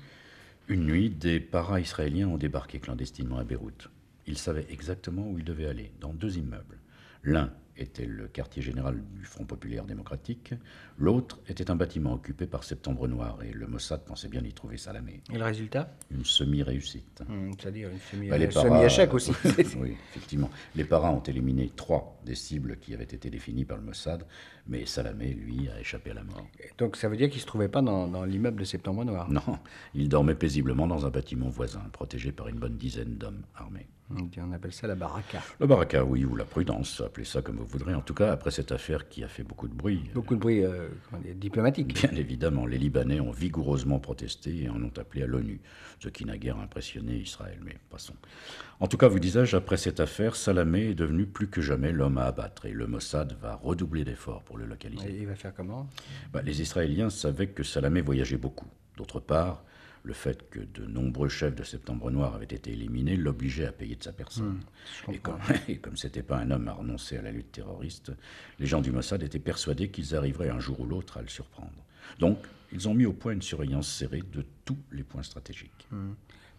Une 0.69 0.87
nuit, 0.87 1.11
des 1.11 1.41
para-israéliens 1.41 2.29
ont 2.29 2.39
débarqué 2.39 2.81
clandestinement 2.81 3.39
à 3.39 3.45
Beyrouth. 3.45 3.89
Ils 4.27 4.39
savaient 4.39 4.67
exactement 4.71 5.29
où 5.29 5.39
ils 5.39 5.45
devaient 5.45 5.67
aller, 5.67 5.93
dans 6.01 6.13
deux 6.15 6.39
immeubles. 6.39 6.79
L'un 7.23 7.53
était 7.77 8.07
le 8.07 8.29
quartier 8.29 8.63
général 8.63 9.03
du 9.15 9.25
Front 9.25 9.45
populaire 9.45 9.85
démocratique, 9.85 10.55
l'autre 10.99 11.41
était 11.49 11.71
un 11.71 11.77
bâtiment 11.77 12.13
occupé 12.15 12.47
par 12.47 12.65
Septembre 12.65 13.09
Noir, 13.09 13.39
et 13.43 13.53
le 13.53 13.67
Mossad 13.67 14.05
pensait 14.05 14.29
bien 14.29 14.43
y 14.45 14.53
trouver 14.53 14.77
Salamé. 14.77 15.23
Et 15.33 15.39
le 15.39 15.45
résultat? 15.45 15.93
Une 16.11 16.25
semi-réussite. 16.25 17.23
Hmm, 17.29 17.51
C'est-à-dire 17.59 17.89
une 18.13 18.29
Bah, 18.29 18.37
paras- 18.39 18.63
semi-échec 18.63 19.13
aussi. 19.15 19.33
oui, 19.79 19.97
effectivement. 20.11 20.51
Les 20.77 20.85
paras 20.85 21.11
ont 21.11 21.23
éliminé 21.23 21.71
trois 21.75 22.21
des 22.25 22.35
cibles 22.35 22.77
qui 22.79 22.95
avaient 22.95 23.05
été 23.05 23.29
définies 23.31 23.65
par 23.65 23.77
le 23.79 23.83
Mossad, 23.83 24.25
mais 24.67 24.87
Salamé, 24.87 25.35
lui, 25.35 25.69
a 25.69 25.81
échappé 25.81 26.11
à 26.11 26.15
la 26.15 26.23
mort. 26.25 26.47
Et 26.61 26.71
Donc 26.79 26.97
ça 26.97 27.09
veut 27.09 27.17
dire 27.17 27.29
qu'il 27.29 27.39
ne 27.39 27.43
se 27.43 27.47
trouvait 27.47 27.69
pas 27.69 27.83
dans, 27.83 28.07
dans 28.09 28.25
l'immeuble 28.25 28.61
de 28.61 28.65
Septembre 28.65 29.05
Noir? 29.05 29.31
Non, 29.31 29.59
il 29.95 30.09
dormait 30.09 30.35
paisiblement 30.35 30.87
dans 30.87 31.07
un 31.07 31.11
bâtiment 31.11 31.49
voisin, 31.49 31.81
protégé 31.93 32.31
par 32.33 32.49
une 32.49 32.59
bonne 32.59 32.77
dizaine 32.77 33.17
d'hommes 33.17 33.43
armés. 33.57 33.87
On 34.11 34.53
appelle 34.53 34.73
ça 34.73 34.87
la 34.87 34.95
baraka. 34.95 35.43
Le 35.59 35.67
baraka, 35.67 36.05
oui, 36.05 36.25
ou 36.27 36.37
la 36.37 36.45
prudence, 36.45 37.01
appelez 37.01 37.25
ça 37.25 37.41
comme 37.41 37.57
vous 37.57 37.65
voudrez. 37.65 37.95
En 37.95 38.03
tout 38.03 38.13
cas, 38.13 38.33
après 38.33 38.51
cette 38.51 38.71
affaire 38.71 39.09
qui 39.09 39.25
a 39.25 39.29
fait 39.29 39.43
beaucoup 39.43 39.67
de 39.67 39.73
bruit, 39.75 40.03
Beaucoup 40.15 40.35
de 40.35 40.41
bruit 40.41 40.63
euh, 40.63 40.89
diplomatique. 41.35 41.95
bien 41.95 42.11
évidemment, 42.15 42.67
les 42.67 42.77
Libanais 42.77 43.21
ont 43.21 43.31
vigoureusement 43.31 43.99
protesté 43.99 44.65
et 44.65 44.69
en 44.69 44.83
ont 44.83 44.93
appelé 44.99 45.23
à 45.23 45.27
l'ONU, 45.27 45.61
ce 46.01 46.11
qui 46.11 46.27
n'a 46.27 46.37
guère 46.37 46.59
impressionné 46.59 47.17
Israël, 47.17 47.59
mais 47.65 47.79
passons. 47.91 48.15
En 48.79 48.89
tout 48.89 48.99
cas, 48.99 49.09
vous 49.09 49.21
disais-je, 49.21 49.57
après 49.57 49.79
cette 49.79 50.01
affaire, 50.01 50.37
Salamé 50.37 50.91
est 50.91 50.95
devenu 50.95 51.25
plus 51.25 51.49
que 51.49 51.63
jamais 51.63 51.91
l'homme 51.91 52.19
à 52.19 52.25
abattre, 52.25 52.67
et 52.67 52.73
le 52.73 52.87
Mossad 52.87 53.35
va 53.41 53.55
redoubler 53.57 54.05
d'efforts 54.05 54.43
pour 54.43 54.59
le 54.59 54.67
localiser. 54.67 55.09
Et 55.11 55.21
il 55.21 55.27
va 55.27 55.35
faire 55.35 55.55
comment? 55.55 55.89
Bah, 56.31 56.43
les 56.43 56.61
Israéliens 56.61 57.09
savaient 57.09 57.49
que 57.49 57.63
Salamé 57.63 58.03
voyageait 58.03 58.37
beaucoup. 58.37 58.69
D'autre 58.99 59.19
part, 59.19 59.65
le 60.05 60.13
fait 60.13 60.49
que 60.51 60.61
de 60.61 60.85
nombreux 60.87 61.29
chefs 61.31 61.55
de 61.55 61.65
Septembre 61.65 62.11
Noir 62.11 62.35
avaient 62.35 62.45
été 62.45 62.71
éliminés 62.73 63.17
l'obligeait 63.17 63.67
à 63.67 63.73
payer 63.73 63.97
de 63.97 64.03
sa 64.05 64.13
personne. 64.13 64.61
et, 65.11 65.19
comme, 65.19 65.39
et 65.69 65.79
comme 65.79 65.97
c'était 65.97 66.23
pas 66.23 66.37
un 66.39 66.51
homme 66.51 66.69
à 66.69 66.73
renoncer 66.75 67.17
à 67.17 67.23
la 67.23 67.33
lutte 67.33 67.53
terroriste, 67.53 68.13
les 68.59 68.67
gens 68.67 68.83
du 68.83 68.93
Mossad 68.93 69.23
étaient 69.23 69.39
persuadés 69.39 69.89
qu'ils 69.89 70.15
arriveraient 70.15 70.51
un 70.51 70.61
jour 70.61 70.79
ou 70.81 70.87
l'autre 70.87 71.17
à 71.17 71.23
le 71.23 71.29
surprendre. 71.29 71.73
Donc, 72.19 72.39
ils 72.71 72.87
ont 72.87 72.93
mis 72.95 73.07
au 73.07 73.15
point 73.15 73.33
une 73.33 73.43
surveillance 73.43 73.89
serrée 73.89 74.23
de 74.33 74.45
tous 74.67 74.79
les 74.93 75.05
points 75.05 75.23
stratégiques. 75.23 75.89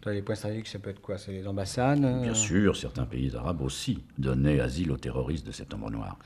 Toi, 0.00 0.12
Les 0.12 0.22
points 0.22 0.34
stratégiques, 0.34 0.66
ça 0.68 0.78
peut 0.80 0.90
être 0.90 1.00
quoi? 1.00 1.16
C'est 1.16 1.32
les 1.32 1.46
ambassades? 1.46 2.04
Euh, 2.04 2.22
Bien 2.22 2.34
sûr, 2.34 2.76
certains 2.76 3.06
pays 3.06 3.34
arabes 3.36 3.62
aussi 3.62 4.02
donnaient 4.18 4.58
asile 4.60 4.90
aux 4.90 4.96
terroristes 4.96 5.46
de 5.46 5.52
Septembre 5.52 5.90
Noir. 5.90 6.18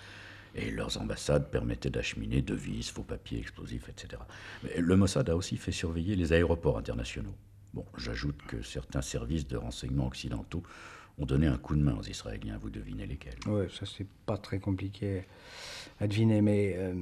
Et 0.54 0.70
leurs 0.70 1.00
ambassades 1.00 1.50
permettaient 1.50 1.90
d'acheminer 1.90 2.42
devises, 2.42 2.90
faux 2.90 3.02
papiers, 3.02 3.38
explosifs, 3.38 3.88
etc. 3.88 4.22
Mais 4.64 4.80
le 4.80 4.96
Mossad 4.96 5.28
a 5.30 5.36
aussi 5.36 5.56
fait 5.56 5.72
surveiller 5.72 6.16
les 6.16 6.32
aéroports 6.32 6.78
internationaux. 6.78 7.34
Bon, 7.72 7.84
j'ajoute 7.96 8.40
que 8.48 8.62
certains 8.62 9.02
services 9.02 9.46
de 9.46 9.56
renseignement 9.56 10.08
occidentaux 10.08 10.62
ont 11.18 11.26
donné 11.26 11.46
un 11.46 11.58
coup 11.58 11.76
de 11.76 11.82
main 11.82 11.94
aux 11.94 12.02
Israéliens, 12.02 12.58
vous 12.60 12.70
devinez 12.70 13.06
lesquels. 13.06 13.38
Ouais, 13.46 13.68
ça 13.68 13.86
c'est 13.86 14.06
pas 14.26 14.36
très 14.36 14.58
compliqué 14.58 15.24
à 16.00 16.06
deviner, 16.06 16.40
mais 16.40 16.74
euh, 16.76 16.94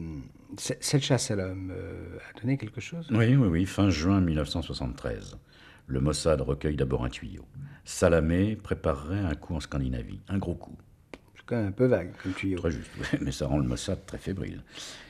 cette 0.57 1.03
chasse 1.03 1.31
à 1.31 1.37
l'homme 1.37 1.73
euh, 1.75 2.19
a 2.29 2.41
donné 2.41 2.59
quelque 2.59 2.81
chose? 2.81 3.07
Oui, 3.11 3.37
oui, 3.37 3.49
oui, 3.49 3.67
fin 3.67 3.91
juin 3.91 4.21
1973. 4.21 5.39
Le 5.87 6.01
Mossad 6.01 6.41
recueille 6.41 6.77
d'abord 6.77 7.05
un 7.05 7.09
tuyau. 7.09 7.47
Salamé 7.85 8.57
préparerait 8.57 9.21
un 9.21 9.35
coup 9.35 9.55
en 9.55 9.61
Scandinavie, 9.61 10.21
un 10.29 10.39
gros 10.39 10.55
coup. 10.55 10.77
Un 11.51 11.73
peu 11.73 11.87
vague 11.87 12.11
comme 12.23 12.33
tuyau. 12.33 12.59
Très 12.59 12.71
juste, 12.71 12.91
mais 13.21 13.33
ça 13.33 13.47
rend 13.47 13.59
le 13.59 13.67
Mossad 13.67 14.05
très 14.07 14.19
fébrile. 14.19 14.63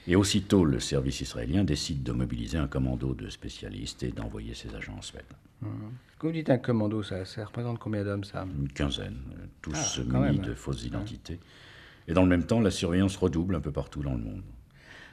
Et 0.07 0.17
aussitôt, 0.17 0.65
le 0.65 0.81
service 0.81 1.21
israélien 1.21 1.65
décide 1.65 2.03
de 2.03 2.13
mobiliser 2.13 2.59
un 2.59 2.67
commando 2.69 3.15
de 3.15 3.29
spécialistes 3.29 4.03
et 4.03 4.11
d'envoyer 4.11 4.55
ses 4.55 4.75
agents 4.75 4.97
en 4.97 5.03
Suède. 5.03 5.25
Quand 6.19 6.29
vous 6.29 6.33
dites 6.33 6.51
un 6.51 6.59
commando, 6.59 7.03
ça, 7.03 7.25
ça 7.25 7.45
représente 7.45 7.79
combien 7.79 8.05
d'hommes 8.05 8.25
ça? 8.25 8.47
Une 8.59 8.69
quinzaine, 8.69 9.19
euh, 9.39 9.47
tous 9.61 10.01
Ah, 10.01 10.21
munis 10.21 10.39
de 10.39 10.55
fausses 10.55 10.85
identités. 10.85 11.41
Et 12.07 12.15
dans 12.15 12.23
le 12.23 12.29
même 12.29 12.45
temps, 12.45 12.61
la 12.61 12.71
surveillance 12.71 13.17
redouble 13.17 13.55
un 13.55 13.61
peu 13.61 13.73
partout 13.73 14.03
dans 14.03 14.15
le 14.15 14.23
monde. 14.23 14.43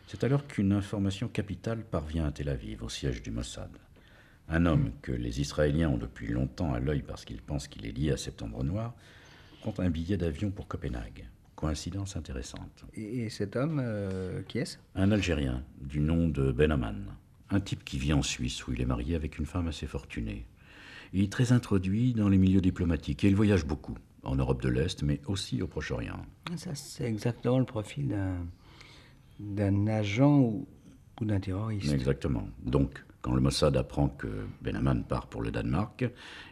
C'est 0.07 0.23
alors 0.23 0.45
qu'une 0.47 0.71
information 0.71 1.27
capitale 1.27 1.83
parvient 1.83 2.25
à 2.25 2.31
Tel 2.31 2.49
Aviv, 2.49 2.83
au 2.83 2.89
siège 2.89 3.21
du 3.21 3.31
Mossad. 3.31 3.71
Un 4.47 4.67
homme 4.67 4.91
que 5.01 5.11
les 5.11 5.41
Israéliens 5.41 5.89
ont 5.89 5.97
depuis 5.97 6.27
longtemps 6.27 6.73
à 6.73 6.79
l'œil 6.79 7.01
parce 7.01 7.25
qu'ils 7.25 7.41
pensent 7.41 7.67
qu'il 7.67 7.87
est 7.87 7.91
lié 7.91 8.11
à 8.11 8.17
Septembre 8.17 8.63
Noir, 8.63 8.93
un 9.79 9.89
billet 9.89 10.17
d'avion 10.17 10.51
pour 10.51 10.67
Copenhague. 10.67 11.27
Coïncidence 11.55 12.17
intéressante. 12.17 12.85
et, 12.95 13.23
et 13.23 13.29
cet 13.29 13.55
homme, 13.55 13.79
euh, 13.81 14.41
qui 14.43 14.59
est-ce? 14.59 14.77
Un 14.93 15.11
Algérien 15.11 15.63
du 15.81 15.99
nom 15.99 16.27
de 16.27 16.51
Ben 16.51 16.71
Aman. 16.71 16.95
Un 17.49 17.59
type 17.59 17.83
qui 17.85 17.97
vit 17.97 18.11
en 18.13 18.21
Suisse 18.21 18.67
où 18.67 18.73
il 18.73 18.81
est 18.81 18.85
marié 18.85 19.15
avec 19.15 19.39
une 19.39 19.45
femme 19.45 19.67
assez 19.67 19.87
fortunée. 19.87 20.45
Il 21.13 21.23
est 21.23 21.31
très 21.31 21.51
introduit 21.51 22.13
dans 22.13 22.27
les 22.27 22.37
milieux 22.37 22.59
diplomatiques 22.61 23.23
et 23.23 23.29
il 23.29 23.35
voyage 23.35 23.65
beaucoup, 23.65 23.95
en 24.23 24.35
Europe 24.35 24.61
de 24.61 24.69
l'Est, 24.69 25.01
mais 25.03 25.21
aussi 25.27 25.61
au 25.61 25.67
Proche-Orient. 25.67 26.25
Ça, 26.57 26.75
c'est 26.75 27.05
exactement 27.05 27.59
le 27.59 27.65
profil 27.65 28.09
d'un, 28.09 28.35
d'un 29.39 29.87
agent 29.87 30.39
ou, 30.39 30.67
ou 31.21 31.25
d'un 31.25 31.39
terroriste. 31.39 31.93
Exactement. 31.93 32.47
Donc, 32.63 33.03
quand 33.21 33.33
le 33.33 33.41
Mossad 33.41 33.77
apprend 33.77 34.09
que 34.09 34.27
Ben 34.61 34.75
Aman 34.75 35.03
part 35.03 35.27
pour 35.27 35.41
le 35.41 35.51
Danemark, 35.51 36.05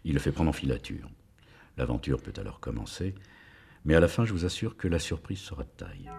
il 0.05 0.13
le 0.13 0.19
fait 0.19 0.31
prendre 0.31 0.51
en 0.51 0.53
filature. 0.53 1.09
L'aventure 1.77 2.21
peut 2.21 2.33
alors 2.37 2.59
commencer, 2.59 3.15
mais 3.85 3.95
à 3.95 3.99
la 3.99 4.07
fin, 4.07 4.25
je 4.25 4.33
vous 4.33 4.45
assure 4.45 4.77
que 4.77 4.87
la 4.87 4.99
surprise 4.99 5.39
sera 5.39 5.63
de 5.63 5.69
taille. 5.69 6.09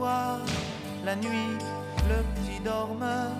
La 0.00 1.16
nuit, 1.16 1.58
le 2.08 2.22
petit 2.34 2.60
dormeur 2.60 3.32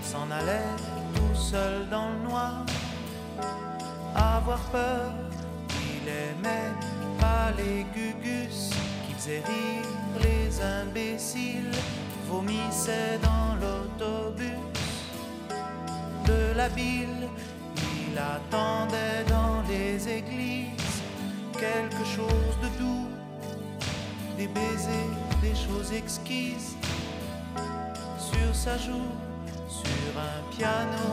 s'en 0.00 0.30
allait 0.30 0.76
tout 1.12 1.34
seul 1.34 1.88
dans 1.88 2.10
le 2.10 2.28
noir. 2.28 2.64
Avoir 4.14 4.60
peur, 4.70 5.10
il 5.70 6.08
aimait 6.08 6.72
pas 7.18 7.50
les 7.56 7.84
gugus 7.94 8.70
qui 9.06 9.14
faisaient 9.14 9.42
rire 9.44 9.88
les 10.22 10.62
imbéciles, 10.62 11.72
vomissait 12.28 13.18
dans 13.20 13.56
l'autobus 13.60 14.50
de 16.26 16.56
la 16.56 16.68
ville. 16.68 17.28
Il 18.06 18.16
attendait 18.16 19.24
dans 19.28 19.62
les 19.68 20.08
églises 20.08 21.02
quelque 21.58 22.04
chose 22.04 22.54
de 22.62 22.68
doux, 22.78 23.08
des 24.38 24.46
baisers, 24.46 25.13
des 25.44 25.54
choses 25.54 25.92
exquises 25.92 26.74
sur 28.18 28.54
sa 28.54 28.78
joue, 28.78 29.12
sur 29.68 30.12
un 30.30 30.40
piano 30.56 31.06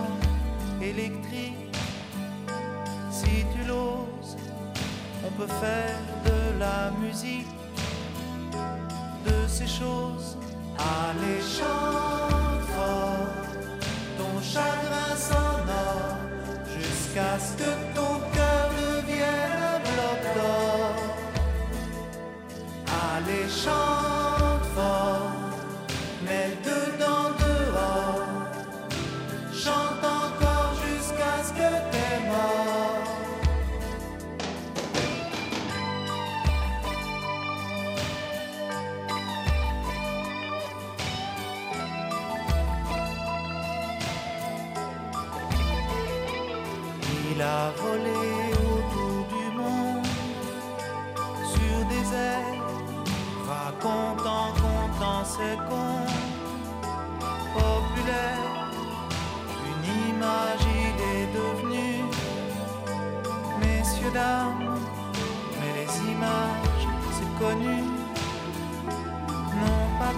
électrique. 0.81 1.75
Si 3.11 3.45
tu 3.53 3.61
l'oses, 3.67 4.37
on 5.25 5.31
peut 5.31 5.53
faire 5.65 5.99
de 6.25 6.59
la 6.59 6.91
musique, 7.03 7.47
de 9.25 9.47
ces 9.47 9.67
choses. 9.67 10.37
Allez, 10.77 11.41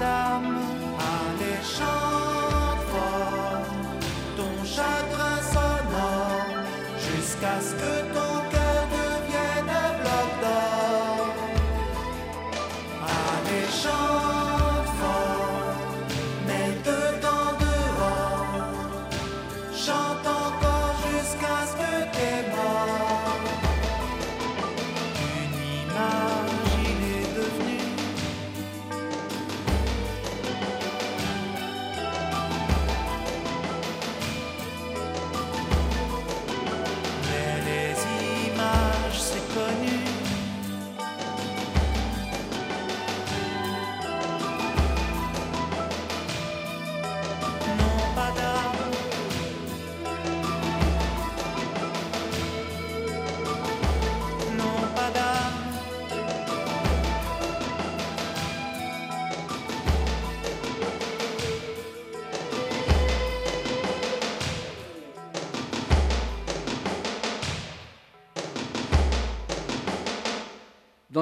n'ont 0.03 0.53
pas 0.53 0.62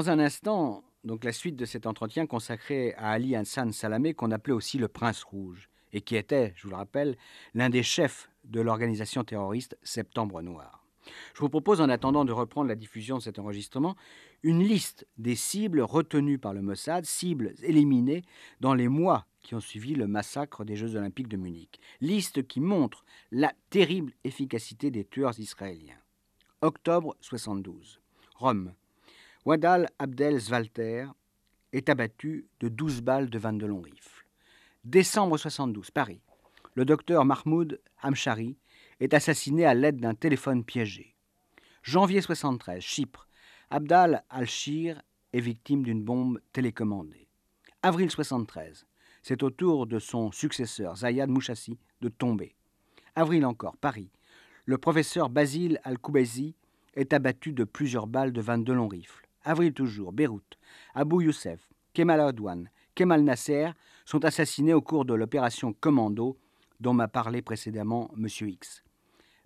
Dans 0.01 0.09
un 0.09 0.17
instant, 0.17 0.83
donc 1.03 1.23
la 1.23 1.31
suite 1.31 1.55
de 1.55 1.65
cet 1.65 1.85
entretien 1.85 2.25
consacré 2.25 2.95
à 2.95 3.11
Ali 3.11 3.35
Hassan 3.35 3.71
Salamé, 3.71 4.15
qu'on 4.15 4.31
appelait 4.31 4.55
aussi 4.55 4.79
le 4.79 4.87
Prince 4.87 5.21
Rouge, 5.21 5.69
et 5.93 6.01
qui 6.01 6.15
était, 6.15 6.53
je 6.55 6.63
vous 6.63 6.71
le 6.71 6.75
rappelle, 6.75 7.17
l'un 7.53 7.69
des 7.69 7.83
chefs 7.83 8.31
de 8.43 8.61
l'organisation 8.61 9.23
terroriste 9.23 9.77
Septembre 9.83 10.41
Noir. 10.41 10.87
Je 11.35 11.41
vous 11.41 11.49
propose, 11.49 11.81
en 11.81 11.89
attendant 11.89 12.25
de 12.25 12.31
reprendre 12.31 12.67
la 12.67 12.75
diffusion 12.75 13.17
de 13.17 13.21
cet 13.21 13.37
enregistrement, 13.37 13.95
une 14.41 14.63
liste 14.63 15.05
des 15.19 15.35
cibles 15.35 15.81
retenues 15.81 16.39
par 16.39 16.55
le 16.55 16.63
Mossad, 16.63 17.05
cibles 17.05 17.53
éliminées 17.61 18.23
dans 18.59 18.73
les 18.73 18.87
mois 18.87 19.27
qui 19.43 19.53
ont 19.53 19.59
suivi 19.59 19.93
le 19.93 20.07
massacre 20.07 20.65
des 20.65 20.77
Jeux 20.77 20.95
olympiques 20.95 21.29
de 21.29 21.37
Munich. 21.37 21.79
Liste 21.99 22.47
qui 22.47 22.59
montre 22.59 23.05
la 23.29 23.53
terrible 23.69 24.13
efficacité 24.23 24.89
des 24.89 25.05
tueurs 25.05 25.39
israéliens. 25.39 26.01
Octobre 26.61 27.15
72. 27.21 28.01
Rome. 28.33 28.73
Wadal 29.43 29.89
Abdel 29.97 30.39
Zwalter 30.39 31.08
est 31.73 31.89
abattu 31.89 32.45
de 32.60 32.69
12 32.69 33.01
balles 33.01 33.32
de 33.32 33.39
22 33.39 33.65
longs 33.65 33.82
rifles. 33.82 34.27
Décembre 34.84 35.36
72, 35.36 35.89
Paris. 35.89 36.21
Le 36.75 36.86
docteur 36.86 37.25
Mahmoud 37.25 37.82
Hamshari 38.04 38.56
est 38.99 39.15
assassiné 39.15 39.65
à 39.65 39.73
l'aide 39.73 39.99
d'un 39.99 40.13
téléphone 40.13 40.63
piégé. 40.63 41.15
Janvier 41.82 42.21
73, 42.21 42.84
Chypre. 42.84 43.27
Abdal 43.71 44.23
al-Shir 44.30 45.01
est 45.34 45.39
victime 45.39 45.82
d'une 45.82 46.04
bombe 46.04 46.39
télécommandée. 46.54 47.27
Avril 47.82 48.12
73, 48.12 48.86
c'est 49.23 49.41
au 49.41 49.49
tour 49.49 49.88
de 49.88 49.97
son 49.97 50.32
successeur, 50.32 50.97
Zayad 50.97 51.32
Mouchassi, 51.32 51.80
de 52.01 52.10
tomber. 52.10 52.56
Avril 53.15 53.47
encore, 53.47 53.75
Paris. 53.77 54.12
Le 54.65 54.77
professeur 54.77 55.32
Basile 55.32 55.80
al-Koubazi 55.84 56.54
est 56.93 57.12
abattu 57.12 57.54
de 57.54 57.63
plusieurs 57.63 58.06
balles 58.06 58.34
de 58.34 58.41
22 58.41 58.73
longs 58.73 58.88
rifles. 58.88 59.27
Avril 59.43 59.73
toujours, 59.73 60.12
Beyrouth. 60.12 60.58
Abou 60.93 61.21
Youssef, 61.21 61.69
Kemal 61.93 62.21
Adouane, 62.21 62.69
Kemal 62.95 63.23
Nasser 63.23 63.71
sont 64.06 64.23
assassinés 64.25 64.73
au 64.73 64.82
cours 64.82 65.06
de 65.06 65.13
l'opération 65.13 65.73
Commando 65.73 66.38
dont 66.80 66.93
m'a 66.93 67.08
parlé 67.08 67.41
précédemment 67.41 68.12
M. 68.17 68.27
X. 68.27 68.84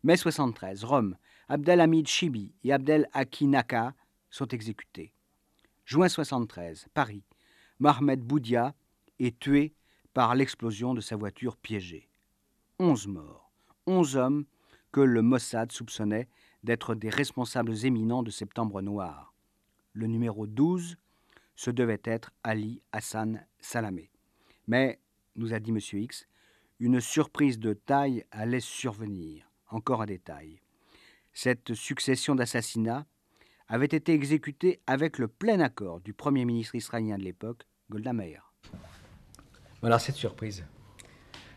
Mai 0.03 0.17
73, 0.17 0.83
Rome. 0.83 1.17
Abdelhamid 1.47 2.07
Chibi 2.07 2.53
et 2.63 2.73
Abdel 2.73 3.07
Akinaka 3.13 3.93
sont 4.31 4.47
exécutés. 4.47 5.13
Juin 5.85 6.09
73, 6.09 6.87
Paris. 6.93 7.23
Mohamed 7.79 8.21
Boudia 8.21 8.73
est 9.19 9.37
tué 9.39 9.75
par 10.13 10.33
l'explosion 10.33 10.93
de 10.95 11.01
sa 11.01 11.15
voiture 11.15 11.57
piégée. 11.57 12.09
11 12.79 13.07
morts, 13.07 13.51
11 13.85 14.15
hommes 14.17 14.45
que 14.91 15.01
le 15.01 15.21
Mossad 15.21 15.71
soupçonnait 15.71 16.27
d'être 16.63 16.95
des 16.95 17.09
responsables 17.09 17.85
éminents 17.85 18.23
de 18.23 18.31
Septembre 18.31 18.81
Noir. 18.81 19.34
Le 19.97 20.07
numéro 20.07 20.45
12, 20.45 20.97
ce 21.55 21.71
devait 21.71 22.01
être 22.03 22.31
Ali 22.43 22.81
Hassan 22.91 23.45
Salamé. 23.59 24.11
Mais, 24.67 24.99
nous 25.37 25.53
a 25.53 25.59
dit 25.61 25.71
M. 25.71 25.79
X, 25.93 26.27
une 26.81 26.99
surprise 26.99 27.59
de 27.59 27.71
taille 27.73 28.25
allait 28.31 28.59
survenir, 28.59 29.49
encore 29.69 30.01
un 30.01 30.05
détail. 30.05 30.59
Cette 31.31 31.73
succession 31.75 32.35
d'assassinats 32.35 33.05
avait 33.69 33.85
été 33.85 34.11
exécutée 34.13 34.81
avec 34.85 35.17
le 35.17 35.29
plein 35.29 35.61
accord 35.61 36.01
du 36.01 36.13
Premier 36.13 36.43
ministre 36.43 36.75
israélien 36.75 37.17
de 37.17 37.23
l'époque, 37.23 37.63
Golda 37.89 38.11
Meir. 38.11 38.53
Voilà 39.79 39.97
cette 39.97 40.15
surprise. 40.15 40.65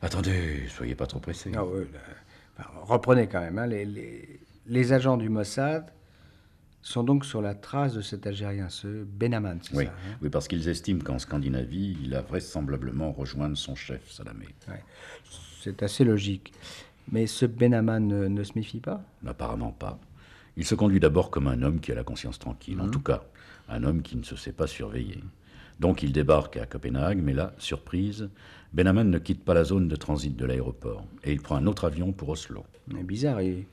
Attendez, 0.01 0.69
soyez 0.69 0.95
pas 0.95 1.07
trop 1.09 1.19
pressé. 1.19 1.51
Ah 1.57 1.65
enfin, 1.65 2.71
reprenez 2.83 3.27
quand 3.29 3.41
même. 3.41 3.59
hein, 3.59 3.67
les, 3.67 3.85
les- 3.85 4.41
les 4.67 4.93
agents 4.93 5.17
du 5.17 5.29
Mossad 5.29 5.93
sont 6.89 7.05
donc 7.05 7.25
sur 7.25 7.43
la 7.43 7.55
trace 7.55 7.95
de 7.95 8.01
cet 8.01 8.27
Algérien, 8.27 8.69
ce 8.69 9.05
Benaman, 9.05 9.59
c'est 9.63 9.77
Oui, 9.77 9.85
ça 9.85 9.91
hein 9.91 10.17
oui, 10.23 10.31
parce 10.31 10.49
qu'ils 10.49 10.69
estiment 10.69 11.01
qu'en 11.01 11.19
Scandinavie, 11.19 11.97
il 12.03 12.15
a 12.15 12.23
vraisemblablement 12.23 13.13
rejoint 13.13 13.55
son 13.55 13.75
chef, 13.75 14.11
Salamé. 14.11 14.47
Ouais. 14.69 14.83
C'est 15.61 15.83
assez 15.83 16.05
logique. 16.05 16.53
Mais 17.11 17.27
ce 17.27 17.47
Benaman 17.47 18.07
ne, 18.07 18.29
ne 18.29 18.43
se 18.43 18.53
méfie 18.55 18.81
pas? 18.81 19.03
Apparemment 19.27 19.73
pas. 19.73 19.99
Il 20.57 20.65
se 20.65 20.75
conduit 20.75 21.01
d'abord 21.01 21.31
comme 21.31 21.47
un 21.47 21.63
homme 21.63 21.81
qui 21.81 21.93
a 21.93 21.95
la 21.95 22.05
conscience 22.05 22.39
tranquille, 22.39 22.81
en 22.81 22.89
tout 22.89 23.01
cas, 23.01 23.23
un 23.69 23.85
homme 23.85 24.03
qui 24.03 24.17
ne 24.17 24.25
se 24.25 24.37
sait 24.37 24.53
pas 24.53 24.67
surveiller. 24.67 25.23
Donc 25.81 26.03
il 26.03 26.13
débarque 26.13 26.57
à 26.57 26.67
Copenhague, 26.67 27.21
mais 27.23 27.33
là, 27.33 27.53
surprise, 27.59 28.29
Benaman 28.73 29.09
ne 29.09 29.19
quitte 29.19 29.45
pas 29.45 29.55
la 29.55 29.65
zone 29.65 29.89
de 29.89 29.97
transit 29.97 30.35
de 30.35 30.45
l'aéroport, 30.45 31.05
et 31.23 31.33
il 31.33 31.41
prend 31.41 31.57
un 31.57 31.67
autre 31.67 31.85
avion 31.85 32.13
pour 32.13 32.31
Oslo. 32.31 32.65
Bizarre. 32.89 33.41
Il, 33.43 33.67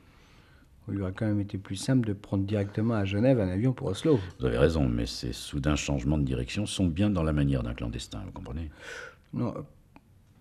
il 0.92 1.02
aurait 1.02 1.12
quand 1.12 1.26
même 1.26 1.40
été 1.40 1.58
plus 1.58 1.76
simple 1.76 2.06
de 2.06 2.12
prendre 2.12 2.44
directement 2.44 2.94
à 2.94 3.04
Genève 3.04 3.40
un 3.40 3.48
avion 3.48 3.72
pour 3.72 3.88
Oslo. 3.88 4.20
Vous 4.38 4.46
avez 4.46 4.58
raison, 4.58 4.88
mais 4.88 5.06
ces 5.06 5.32
soudains 5.32 5.76
changements 5.76 6.18
de 6.18 6.24
direction 6.24 6.66
sont 6.66 6.86
bien 6.86 7.10
dans 7.10 7.22
la 7.22 7.32
manière 7.32 7.62
d'un 7.62 7.74
clandestin, 7.74 8.22
vous 8.24 8.32
comprenez? 8.32 8.70
Non, 9.34 9.52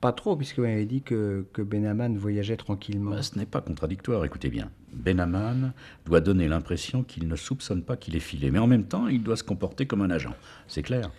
pas 0.02 0.12
trop, 0.14 0.36
puisque 0.36 0.58
vous 0.58 0.64
m'avez 0.66 0.86
dit 0.86 1.02
que, 1.02 1.46
que 1.54 1.62
Benaman 1.64 2.16
voyageait 2.18 2.58
tranquillement. 2.58 3.12
Bah, 3.12 3.24
Ce 3.24 3.38
n'est 3.40 3.46
pas 3.48 3.62
contradictoire, 3.62 4.24
écoutez 4.24 4.50
bien. 4.50 4.70
Benaman 4.94 5.74
doit 6.06 6.22
donner 6.22 6.48
l'impression 6.48 7.02
qu'il 7.04 7.28
ne 7.28 7.36
soupçonne 7.36 7.82
pas 7.84 7.98
qu'il 7.98 8.16
est 8.16 8.20
filé, 8.20 8.52
mais 8.52 8.60
en 8.60 8.68
même 8.68 8.86
temps, 8.86 9.08
il 9.08 9.24
doit 9.24 9.38
se 9.38 9.44
comporter 9.44 9.88
comme 9.88 10.02
un 10.02 10.12
agent. 10.12 10.36
C'est 10.68 10.84
clair? 10.84 11.10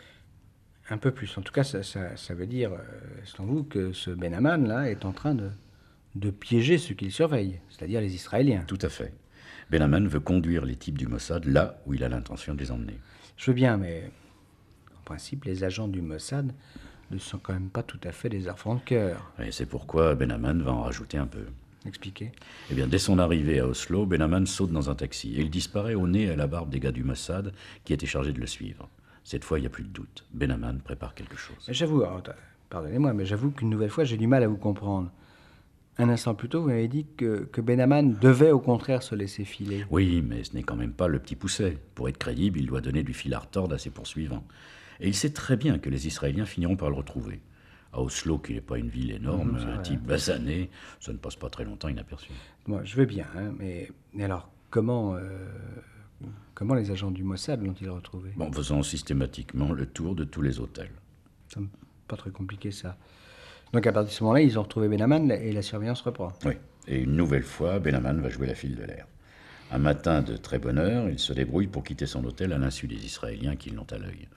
Un 0.89 0.99
peu 0.99 1.11
plus. 1.11 1.37
En 1.37 1.43
tout 1.43 1.53
cas, 1.53 1.65
ça, 1.65 1.83
ça- 1.83 2.17
ça 2.17 2.35
veut 2.35 2.47
dire, 2.47 2.73
euh, 2.73 2.79
selon 3.25 3.47
vous, 3.47 3.65
que 3.65 3.93
ce 3.93 4.11
Benaman, 4.11 4.69
là, 4.69 4.89
est 4.89 5.05
en 5.05 5.11
train 5.13 5.35
de, 5.35 5.51
de 6.17 6.31
piéger 6.31 6.79
ceux 6.79 6.95
qu'il 6.95 7.13
surveille, 7.13 7.61
c'est-à-dire 7.69 8.01
les 8.01 8.15
Israéliens. 8.15 8.65
Tout 8.67 8.79
à 8.83 8.89
fait. 8.89 9.13
Benaman 9.71 10.07
veut 10.09 10.21
conduire 10.21 10.65
les 10.65 10.77
types 10.77 10.97
du 10.99 11.07
Mossad 11.07 11.45
là 11.45 11.79
où 11.87 11.95
il 11.95 12.03
a 12.05 12.09
l'intention 12.09 12.55
de 12.55 12.59
les 12.61 12.71
emmener. 12.71 12.99
Je 13.37 13.51
veux 13.51 13.55
bien, 13.55 13.77
mais 13.77 14.11
en 14.97 15.03
principe, 15.05 15.45
les 15.45 15.65
agents 15.65 15.89
du 15.89 16.01
Mossad 16.01 16.53
ne 17.11 17.19
sont 17.19 17.39
quand 17.39 17.53
même 17.53 17.69
pas 17.69 17.83
tout 17.83 18.01
à 18.05 18.13
fait 18.13 18.29
des 18.29 18.49
enfants 18.49 18.77
de 18.77 18.81
cœur. 18.81 19.31
Et 19.39 19.53
c'est 19.53 19.67
pourquoi 19.67 20.15
Benaman 20.15 20.63
va 20.63 20.73
en 20.73 20.83
rajouter 20.83 21.19
un 21.19 21.27
peu. 21.27 21.45
Expliquez. 21.87 22.33
Eh 22.71 22.75
bien, 22.75 22.87
dès 22.89 22.99
son 22.99 23.19
arrivée 23.19 23.61
à 23.61 23.67
Oslo, 23.69 24.07
Benaman 24.07 24.47
saute 24.47 24.73
dans 24.73 24.91
un 24.91 24.95
taxi 24.97 25.35
et 25.37 25.41
il 25.41 25.51
disparaît 25.51 25.95
au 25.95 26.09
nez 26.09 26.25
et 26.25 26.31
à 26.31 26.37
la 26.37 26.47
barbe 26.49 26.71
des 26.71 26.81
gars 26.81 26.91
du 26.93 27.05
Mossad 27.05 27.53
qui 27.85 27.93
étaient 27.93 28.07
chargés 28.07 28.33
de 28.33 28.41
le 28.41 28.47
suivre. 28.47 28.89
Cette 29.23 29.45
fois, 29.45 29.59
il 29.59 29.63
n'y 29.63 29.67
a 29.67 29.71
plus 29.71 29.85
de 29.85 29.89
doute. 29.89 30.25
Benaman 30.33 30.81
prépare 30.81 31.15
quelque 31.15 31.37
chose. 31.37 31.57
Mais 31.69 31.75
J'avoue, 31.75 32.03
t- 32.25 32.31
pardonnez-moi, 32.71 33.13
mais 33.13 33.25
j'avoue 33.25 33.51
qu'une 33.51 33.71
nouvelle 33.71 33.91
fois, 33.91 34.05
j'ai 34.05 34.17
du 34.17 34.27
mal 34.27 34.43
à 34.43 34.49
vous 34.49 34.57
comprendre. 34.57 35.11
Un 35.99 36.11
instant 36.11 36.35
plus 36.35 36.49
tôt, 36.51 36.61
vous 36.63 36.69
m'avez 36.69 36.89
dit 36.89 37.07
que, 37.17 37.45
que 37.51 37.61
Benaman 37.63 38.17
devait 38.21 38.51
au 38.51 38.61
contraire 38.61 39.03
se 39.03 39.15
laisser 39.15 39.45
filer. 39.45 39.87
Oui, 39.91 40.23
mais 40.27 40.45
ce 40.45 40.55
n'est 40.55 40.63
quand 40.63 40.77
même 40.77 40.93
pas 40.93 41.09
le 41.09 41.19
petit 41.19 41.37
pousset. 41.37 41.79
Pour 41.95 42.09
être 42.09 42.19
crédible, 42.19 42.59
il 42.61 42.67
doit 42.67 42.83
donner 42.83 43.03
du 43.03 43.15
fil 43.15 43.33
à 43.33 43.39
retordre 43.39 43.75
à 43.75 43.79
ses 43.79 43.89
poursuivants. 43.91 44.45
Et 45.01 45.09
il 45.09 45.15
sait 45.15 45.31
très 45.33 45.57
bien 45.57 45.79
que 45.79 45.89
les 45.89 46.07
Israéliens 46.07 46.45
finiront 46.45 46.77
par 46.77 46.91
le 46.91 46.97
retrouver. 46.97 47.41
À 47.95 48.01
Oslo, 48.03 48.39
qui 48.39 48.53
n'est 48.53 48.61
pas 48.61 48.77
une 48.77 48.89
ville 48.91 49.11
énorme, 49.11 49.57
un 49.75 49.79
type 49.79 50.03
basané, 50.03 50.69
ça 51.01 51.13
ne 51.13 51.19
passe 51.19 51.37
pas 51.37 51.49
très 51.49 51.65
longtemps 51.65 51.89
inaperçu. 51.89 52.31
Moi, 52.67 52.83
je 52.85 52.95
veux 52.97 53.07
bien, 53.07 53.27
hein, 53.35 53.55
mais, 53.59 53.91
mais 54.13 54.25
alors, 54.25 54.51
comment, 54.69 55.15
euh, 55.15 55.49
comment 56.55 56.75
les 56.75 56.91
agents 56.91 57.11
du 57.11 57.25
Mossad 57.25 57.63
l'ont-ils 57.65 57.89
retrouvé? 57.89 58.33
En 58.39 58.53
faisant 58.53 58.83
systématiquement 58.83 59.73
le 59.73 59.87
tour 59.87 60.15
de 60.15 60.25
tous 60.25 60.43
les 60.43 60.61
hôtels. 60.61 60.93
Ça 61.49 61.61
me- 61.61 61.69
pas 62.07 62.17
très 62.17 62.31
compliqué, 62.31 62.71
ça. 62.71 62.99
Donc, 63.73 63.87
à 63.87 63.93
partir 63.93 64.11
de 64.11 64.15
ce 64.15 64.23
moment-là, 64.25 64.41
ils 64.43 64.59
ont 64.59 64.63
retrouvé 64.63 64.89
Benaman 64.89 65.31
et 65.31 65.53
la 65.53 65.63
surveillance 65.63 66.01
reprend. 66.03 66.33
Oui. 66.45 66.55
Et 66.89 67.01
une 67.01 67.17
nouvelle 67.17 67.43
fois, 67.43 67.79
Benaman 67.79 68.21
va 68.21 68.29
jouer 68.29 68.47
la 68.47 68.55
file 68.55 68.77
de 68.77 68.85
l'air. 68.85 69.07
Un 69.73 69.79
matin 69.79 70.23
de 70.23 70.37
très 70.37 70.59
bonne 70.59 70.79
heure, 70.79 71.09
il 71.11 71.19
se 71.19 71.33
débrouille 71.33 71.67
pour 71.67 71.83
quitter 71.83 72.07
son 72.07 72.25
hôtel 72.25 72.53
à 72.53 72.59
l'insu 72.59 72.87
des 72.87 73.05
Israéliens 73.05 73.57
qui 73.57 73.71
l'ont 73.71 73.87
à 73.91 73.99
l'œil. 73.99 74.29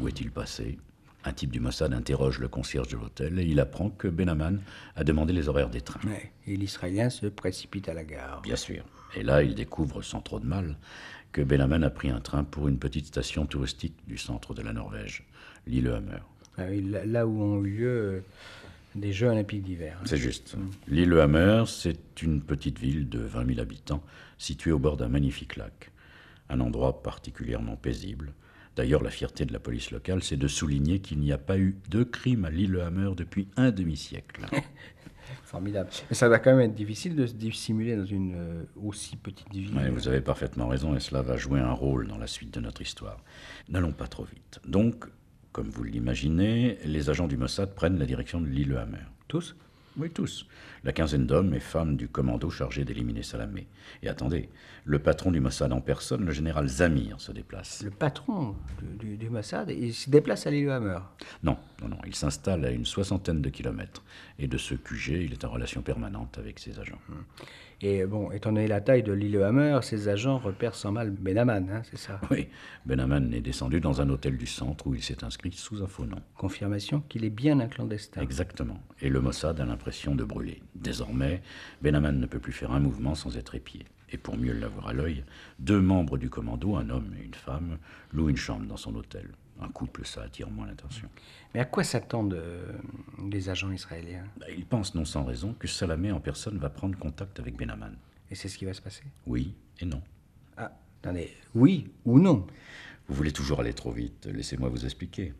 Où 0.00 0.08
est-il 0.08 0.30
passé? 0.32 0.78
Un 1.24 1.32
type 1.32 1.52
du 1.52 1.60
Mossad 1.60 1.94
interroge 1.94 2.40
le 2.40 2.48
concierge 2.48 2.88
de 2.88 2.96
l'hôtel 2.96 3.38
et 3.38 3.44
il 3.44 3.60
apprend 3.60 3.90
que 3.90 4.08
Benaman 4.08 4.60
a 4.96 5.04
demandé 5.04 5.32
les 5.32 5.48
horaires 5.48 5.70
des 5.70 5.80
trains. 5.80 6.00
Ouais, 6.04 6.32
Et 6.48 6.56
l'Israélien 6.56 7.10
se 7.10 7.26
précipite 7.26 7.88
à 7.88 7.94
la 7.94 8.02
gare. 8.02 8.42
Bien 8.42 8.56
sûr. 8.56 8.84
Et 9.14 9.22
là, 9.22 9.44
il 9.44 9.54
découvre 9.54 10.02
sans 10.02 10.20
trop 10.20 10.40
de 10.40 10.46
mal 10.46 10.76
que 11.30 11.40
Benaman 11.40 11.84
a 11.84 11.90
pris 11.90 12.10
un 12.10 12.20
train 12.20 12.42
pour 12.42 12.66
une 12.66 12.78
petite 12.78 13.06
station 13.06 13.46
touristique 13.46 13.94
du 14.08 14.18
centre 14.18 14.52
de 14.52 14.62
la 14.62 14.72
Norvège, 14.72 15.24
Lillehammer. 15.68 16.18
Ah 16.58 16.64
oui, 16.68 16.84
là, 17.06 17.26
où 17.26 17.40
ont 17.40 17.64
eu 17.64 17.70
lieu 17.70 17.88
euh, 17.88 18.20
des 18.94 19.12
Jeux 19.12 19.28
olympiques 19.28 19.62
d'hiver. 19.62 19.96
hein. 20.00 20.04
C'est 20.06 20.16
juste. 20.16 20.56
Lillehammer, 20.88 21.64
c'est 21.66 22.22
une 22.22 22.42
petite 22.42 22.78
ville 22.78 23.08
de 23.08 23.20
20 23.20 23.46
000 23.46 23.60
habitants 23.60 24.02
située 24.38 24.72
au 24.72 24.78
bord 24.78 24.96
d'un 24.96 25.08
magnifique 25.08 25.56
lac. 25.56 25.90
Un 26.48 26.60
endroit 26.60 27.02
particulièrement 27.02 27.76
paisible. 27.76 28.34
D'ailleurs, 28.76 29.02
la 29.02 29.10
fierté 29.10 29.44
de 29.44 29.52
la 29.52 29.60
police 29.60 29.90
locale, 29.90 30.22
c'est 30.22 30.36
de 30.36 30.48
souligner 30.48 31.00
qu'il 31.00 31.18
n'y 31.20 31.32
a 31.32 31.38
pas 31.38 31.58
eu 31.58 31.76
de 31.90 32.02
crime 32.04 32.44
à 32.46 32.50
Lillehammer 32.50 33.10
depuis 33.16 33.48
un 33.56 33.70
demi-siècle. 33.70 34.46
Formidable. 35.44 35.90
Mais 36.10 36.16
ça 36.16 36.28
va 36.28 36.38
quand 36.38 36.50
même 36.56 36.70
être 36.70 36.74
difficile 36.74 37.14
de 37.14 37.26
se 37.26 37.34
dissimuler 37.34 37.96
dans 37.96 38.04
une 38.06 38.34
euh, 38.34 38.64
aussi 38.82 39.16
petite 39.16 39.50
ville. 39.52 39.74
Ouais, 39.76 39.90
vous 39.90 40.08
avez 40.08 40.20
parfaitement 40.20 40.68
raison 40.68 40.94
et 40.94 41.00
cela 41.00 41.22
va 41.22 41.36
jouer 41.36 41.60
un 41.60 41.72
rôle 41.72 42.08
dans 42.08 42.18
la 42.18 42.26
suite 42.26 42.52
de 42.54 42.60
notre 42.60 42.80
histoire. 42.82 43.22
N'allons 43.68 43.92
pas 43.92 44.08
trop 44.08 44.24
vite. 44.24 44.60
Donc, 44.66 45.04
comme 45.52 45.68
vous 45.68 45.84
l'imaginez, 45.84 46.78
les 46.84 47.10
agents 47.10 47.28
du 47.28 47.36
Mossad 47.36 47.74
prennent 47.74 47.98
la 47.98 48.06
direction 48.06 48.40
de 48.40 48.46
Lillehammer. 48.46 49.04
Tous? 49.28 49.54
Oui, 49.98 50.10
tous. 50.10 50.46
La 50.84 50.92
quinzaine 50.92 51.26
d'hommes 51.26 51.54
et 51.54 51.60
femmes 51.60 51.96
du 51.96 52.08
commando 52.08 52.50
chargé 52.50 52.84
d'éliminer 52.84 53.22
Salamé. 53.22 53.68
Et 54.02 54.08
attendez, 54.08 54.48
le 54.84 54.98
patron 54.98 55.30
du 55.30 55.38
Mossad 55.38 55.72
en 55.72 55.80
personne, 55.80 56.24
le 56.24 56.32
général 56.32 56.68
Zamir, 56.68 57.20
se 57.20 57.30
déplace. 57.30 57.82
Le 57.84 57.90
patron 57.90 58.56
du, 58.80 59.10
du, 59.10 59.16
du 59.16 59.30
Mossad, 59.30 59.70
il 59.70 59.94
se 59.94 60.10
déplace 60.10 60.46
à 60.46 60.50
Lillehammer. 60.50 60.98
Non, 61.44 61.56
non, 61.80 61.88
non, 61.88 61.98
il 62.06 62.16
s'installe 62.16 62.64
à 62.64 62.70
une 62.70 62.84
soixantaine 62.84 63.42
de 63.42 63.48
kilomètres. 63.48 64.02
Et 64.38 64.48
de 64.48 64.58
ce 64.58 64.74
QG, 64.74 65.22
il 65.24 65.32
est 65.32 65.44
en 65.44 65.50
relation 65.50 65.82
permanente 65.82 66.38
avec 66.38 66.58
ses 66.58 66.80
agents. 66.80 66.98
Et 67.84 68.06
bon, 68.06 68.30
étant 68.30 68.52
donné 68.52 68.68
la 68.68 68.80
taille 68.80 69.02
de 69.02 69.12
Lillehammer, 69.12 69.80
ses 69.82 70.08
agents 70.08 70.38
repèrent 70.38 70.76
sans 70.76 70.92
mal 70.92 71.10
Benaman, 71.10 71.68
hein, 71.68 71.82
c'est 71.90 71.98
ça? 71.98 72.20
Oui, 72.30 72.48
Benaman 72.86 73.34
est 73.34 73.40
descendu 73.40 73.80
dans 73.80 74.00
un 74.00 74.08
hôtel 74.08 74.36
du 74.36 74.46
centre 74.46 74.86
où 74.86 74.94
il 74.94 75.02
s'est 75.02 75.24
inscrit 75.24 75.50
sous 75.50 75.82
un 75.82 75.88
faux 75.88 76.06
nom. 76.06 76.22
Confirmation 76.36 77.02
qu'il 77.08 77.24
est 77.24 77.30
bien 77.30 77.58
un 77.58 77.66
clandestin. 77.66 78.20
Exactement. 78.20 78.80
Et 79.00 79.08
le 79.08 79.20
Mossad 79.20 79.60
a 79.60 79.64
l'impression 79.64 80.14
de 80.14 80.22
brûler. 80.22 80.62
Désormais, 80.74 81.42
Benaman 81.82 82.18
ne 82.18 82.26
peut 82.26 82.38
plus 82.38 82.52
faire 82.52 82.72
un 82.72 82.80
mouvement 82.80 83.14
sans 83.14 83.36
être 83.36 83.54
épié. 83.54 83.84
Et 84.10 84.18
pour 84.18 84.36
mieux 84.36 84.52
l'avoir 84.52 84.88
à 84.88 84.92
l'œil, 84.92 85.24
deux 85.58 85.80
membres 85.80 86.18
du 86.18 86.28
commando, 86.28 86.76
un 86.76 86.90
homme 86.90 87.14
et 87.18 87.24
une 87.24 87.34
femme, 87.34 87.78
louent 88.12 88.28
une 88.28 88.36
chambre 88.36 88.66
dans 88.66 88.76
son 88.76 88.94
hôtel. 88.94 89.30
Un 89.60 89.68
couple, 89.68 90.04
ça 90.04 90.22
attire 90.22 90.50
moins 90.50 90.66
l'attention. 90.66 91.08
Mais 91.54 91.60
à 91.60 91.64
quoi 91.64 91.84
s'attendent 91.84 92.34
euh, 92.34 92.72
les 93.30 93.48
agents 93.48 93.70
israéliens? 93.70 94.24
Bah, 94.38 94.46
Ils 94.56 94.66
pensent 94.66 94.94
non 94.94 95.04
sans 95.04 95.24
raison 95.24 95.54
que 95.58 95.68
Salamé 95.68 96.10
en 96.10 96.20
personne 96.20 96.58
va 96.58 96.68
prendre 96.68 96.98
contact 96.98 97.38
avec 97.38 97.56
Benaman. 97.56 97.96
Et 98.30 98.34
c'est 98.34 98.48
ce 98.48 98.58
qui 98.58 98.64
va 98.64 98.74
se 98.74 98.82
passer? 98.82 99.04
Oui 99.26 99.54
et 99.80 99.84
non. 99.84 100.02
Ah, 100.56 100.72
attendez, 101.02 101.32
oui 101.54 101.90
ou 102.04 102.18
non? 102.18 102.46
Vous 103.08 103.14
voulez 103.14 103.32
toujours 103.32 103.60
aller 103.60 103.74
trop 103.74 103.92
vite, 103.92 104.26
laissez-moi 104.26 104.68
vous 104.68 104.84
expliquer. 104.84 105.34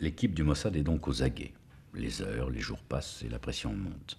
L'équipe 0.00 0.34
du 0.34 0.42
Mossad 0.42 0.74
est 0.76 0.82
donc 0.82 1.06
aux 1.06 1.22
aguets. 1.22 1.52
Les 1.94 2.22
heures, 2.22 2.50
les 2.50 2.60
jours 2.60 2.82
passent 2.82 3.22
et 3.22 3.28
la 3.28 3.38
pression 3.38 3.74
monte. 3.74 4.18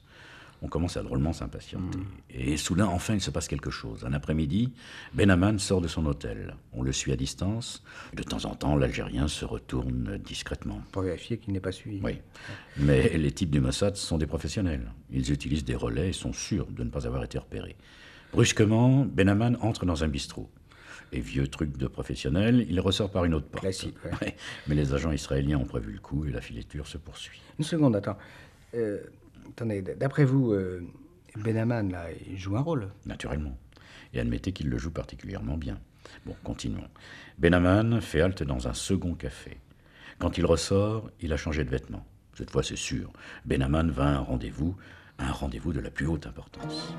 On 0.64 0.68
commence 0.68 0.96
à 0.96 1.02
drôlement 1.02 1.34
s'impatienter. 1.34 1.98
Et 2.30 2.56
soudain, 2.56 2.86
enfin, 2.86 3.16
il 3.16 3.22
se 3.22 3.32
passe 3.32 3.48
quelque 3.48 3.72
chose. 3.72 4.06
Un 4.06 4.14
après-midi, 4.14 4.72
Benaman 5.14 5.58
sort 5.58 5.82
de 5.82 5.88
son 5.88 6.06
hôtel. 6.06 6.56
On 6.74 6.84
le 6.84 6.92
suit 6.92 7.12
à 7.12 7.16
distance. 7.16 7.84
De 8.14 8.22
temps 8.22 8.46
en 8.46 8.54
temps, 8.54 8.76
l'Algérien 8.76 9.28
se 9.28 9.44
retourne 9.44 10.20
discrètement. 10.24 10.82
Pour 10.92 11.02
vérifier 11.02 11.40
qu'il 11.40 11.54
n'est 11.54 11.60
pas 11.60 11.72
suivi. 11.72 12.00
Oui. 12.04 12.20
Mais 12.78 13.18
les 13.18 13.32
types 13.32 13.50
du 13.50 13.60
Mossad 13.60 13.96
sont 13.96 14.20
des 14.20 14.28
professionnels. 14.28 14.92
Ils 15.10 15.32
utilisent 15.32 15.66
des 15.66 15.76
relais 15.76 16.10
et 16.10 16.14
sont 16.14 16.34
sûrs 16.34 16.68
de 16.68 16.84
ne 16.84 16.90
pas 16.90 17.08
avoir 17.08 17.24
été 17.24 17.40
repérés. 17.40 17.76
Brusquement, 18.32 19.04
Benaman 19.06 19.58
entre 19.62 19.86
dans 19.86 20.04
un 20.04 20.08
bistrot. 20.08 20.50
Et 21.12 21.20
vieux 21.20 21.48
truc 21.48 21.76
de 21.76 21.88
professionnel, 21.88 22.66
il 22.70 22.80
ressort 22.80 23.10
par 23.12 23.26
une 23.26 23.34
autre 23.34 23.48
porte. 23.48 23.64
Classique, 23.64 23.98
ouais. 24.22 24.36
Mais 24.68 24.76
les 24.76 24.94
agents 24.94 25.12
israéliens 25.12 25.58
ont 25.58 25.66
prévu 25.66 25.92
le 25.92 26.00
coup 26.00 26.26
et 26.26 26.32
la 26.32 26.40
fileture 26.40 26.88
se 26.88 26.98
poursuit. 26.98 27.42
Une 27.60 27.66
seconde, 27.66 27.96
attends. 27.96 28.18
Euh, 28.76 29.00
attendez, 29.50 29.82
d'après 29.82 30.26
vous, 30.26 30.52
euh, 30.52 30.82
Benaman, 31.36 31.92
là, 31.92 32.08
il 32.30 32.38
joue 32.38 32.58
un 32.58 32.62
rôle? 32.62 32.90
Naturellement. 33.06 33.58
Et 34.14 34.20
admettez 34.20 34.52
qu'il 34.52 34.70
le 34.70 34.78
joue 34.78 34.92
particulièrement 34.92 35.58
bien. 35.58 35.80
Bon, 36.26 36.36
continuons. 36.44 36.88
Benaman 37.38 38.02
fait 38.02 38.22
halte 38.22 38.44
dans 38.44 38.68
un 38.68 38.74
second 38.74 39.14
café. 39.14 39.58
Quand 40.20 40.38
il 40.38 40.46
ressort, 40.46 41.10
il 41.22 41.34
a 41.34 41.38
changé 41.38 41.64
de 41.64 41.70
vêtements. 41.70 42.06
Cette 42.36 42.52
fois, 42.52 42.64
c'est 42.64 42.76
sûr. 42.76 43.12
Benaman 43.46 43.90
va 43.92 44.06
à 44.06 44.12
un 44.12 44.20
rendez-vous, 44.20 44.76
un 45.20 45.32
rendez-vous 45.32 45.74
de 45.74 45.80
la 45.80 45.92
plus 45.92 46.08
haute 46.08 46.28
importance. 46.28 46.94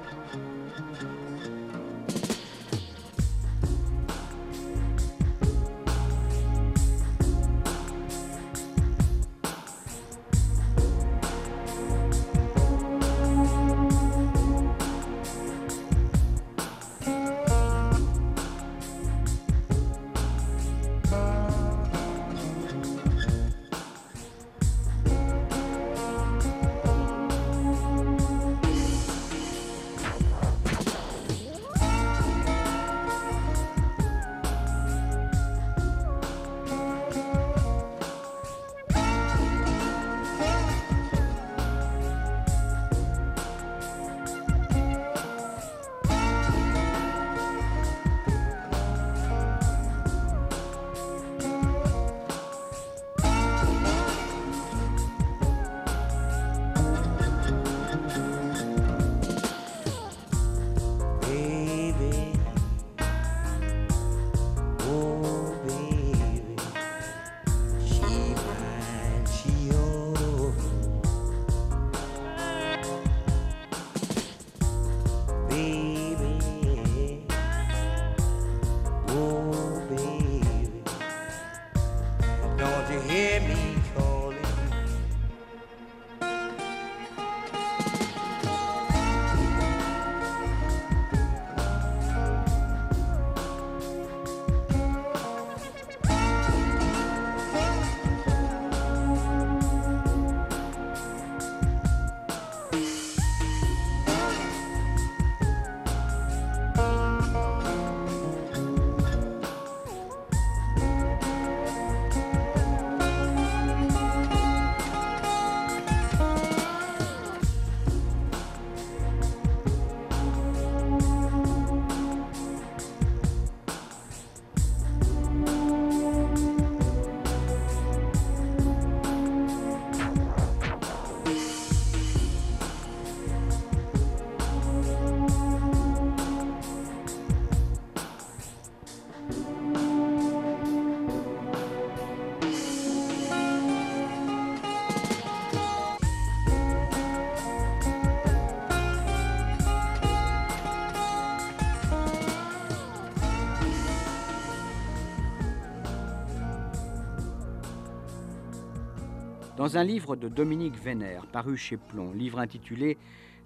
Dans 159.62 159.78
un 159.78 159.84
livre 159.84 160.16
de 160.16 160.26
Dominique 160.28 160.74
Vénère, 160.74 161.28
paru 161.28 161.56
chez 161.56 161.76
Plomb, 161.76 162.12
livre 162.12 162.40
intitulé 162.40 162.98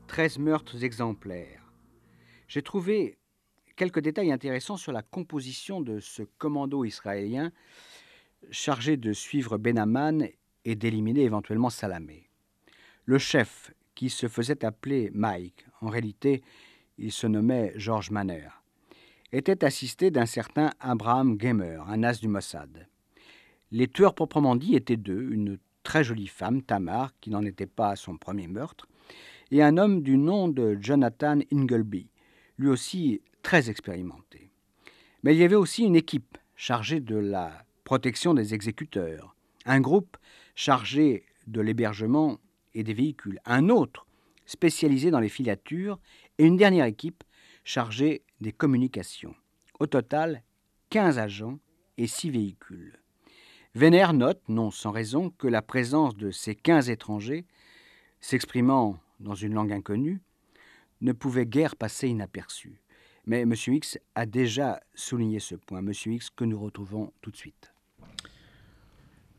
13 0.06 0.38
meurtres 0.38 0.82
exemplaires, 0.82 1.70
j'ai 2.48 2.62
trouvé 2.62 3.18
quelques 3.76 4.00
détails 4.00 4.32
intéressants 4.32 4.78
sur 4.78 4.92
la 4.92 5.02
composition 5.02 5.82
de 5.82 6.00
ce 6.00 6.22
commando 6.22 6.86
israélien 6.86 7.52
chargé 8.50 8.96
de 8.96 9.12
suivre 9.12 9.58
Benaman 9.58 10.26
et 10.64 10.74
d'éliminer 10.74 11.20
éventuellement 11.20 11.68
Salamé. 11.68 12.30
Le 13.04 13.18
chef, 13.18 13.74
qui 13.94 14.08
se 14.08 14.26
faisait 14.26 14.64
appeler 14.64 15.10
Mike, 15.12 15.66
en 15.82 15.90
réalité 15.90 16.42
il 16.96 17.12
se 17.12 17.26
nommait 17.26 17.74
George 17.76 18.10
Manner, 18.10 18.48
était 19.32 19.66
assisté 19.66 20.10
d'un 20.10 20.24
certain 20.24 20.70
Abraham 20.80 21.36
Gamer, 21.36 21.86
un 21.86 22.02
as 22.04 22.20
du 22.20 22.28
Mossad. 22.28 22.88
Les 23.70 23.88
tueurs 23.88 24.14
proprement 24.14 24.56
dit 24.56 24.76
étaient 24.76 24.96
deux, 24.96 25.28
une 25.30 25.58
très 25.86 26.02
jolie 26.02 26.26
femme, 26.26 26.62
Tamar, 26.62 27.12
qui 27.20 27.30
n'en 27.30 27.44
était 27.44 27.64
pas 27.64 27.90
à 27.90 27.96
son 27.96 28.16
premier 28.16 28.48
meurtre, 28.48 28.88
et 29.52 29.62
un 29.62 29.78
homme 29.78 30.02
du 30.02 30.16
nom 30.16 30.48
de 30.48 30.76
Jonathan 30.80 31.38
Ingleby, 31.52 32.08
lui 32.58 32.68
aussi 32.68 33.22
très 33.42 33.70
expérimenté. 33.70 34.50
Mais 35.22 35.36
il 35.36 35.38
y 35.38 35.44
avait 35.44 35.54
aussi 35.54 35.84
une 35.84 35.94
équipe 35.94 36.38
chargée 36.56 36.98
de 36.98 37.14
la 37.14 37.64
protection 37.84 38.34
des 38.34 38.52
exécuteurs, 38.52 39.36
un 39.64 39.80
groupe 39.80 40.16
chargé 40.56 41.24
de 41.46 41.60
l'hébergement 41.60 42.40
et 42.74 42.82
des 42.82 42.92
véhicules, 42.92 43.38
un 43.44 43.68
autre 43.68 44.08
spécialisé 44.44 45.12
dans 45.12 45.20
les 45.20 45.28
filatures 45.28 46.00
et 46.38 46.46
une 46.46 46.56
dernière 46.56 46.86
équipe 46.86 47.22
chargée 47.62 48.24
des 48.40 48.50
communications. 48.50 49.36
Au 49.78 49.86
total, 49.86 50.42
15 50.90 51.20
agents 51.20 51.60
et 51.96 52.08
6 52.08 52.30
véhicules. 52.30 52.98
Vénère 53.76 54.14
note, 54.14 54.40
non 54.48 54.70
sans 54.70 54.90
raison, 54.90 55.28
que 55.28 55.46
la 55.46 55.60
présence 55.60 56.16
de 56.16 56.30
ces 56.30 56.54
15 56.54 56.88
étrangers, 56.88 57.44
s'exprimant 58.20 58.98
dans 59.20 59.34
une 59.34 59.52
langue 59.52 59.70
inconnue, 59.70 60.22
ne 61.02 61.12
pouvait 61.12 61.44
guère 61.44 61.76
passer 61.76 62.08
inaperçue. 62.08 62.80
Mais 63.26 63.42
M. 63.42 63.52
X 63.52 63.98
a 64.14 64.24
déjà 64.24 64.80
souligné 64.94 65.40
ce 65.40 65.56
point, 65.56 65.80
M. 65.80 65.92
X 66.06 66.30
que 66.30 66.46
nous 66.46 66.58
retrouvons 66.58 67.12
tout 67.20 67.30
de 67.30 67.36
suite. 67.36 67.74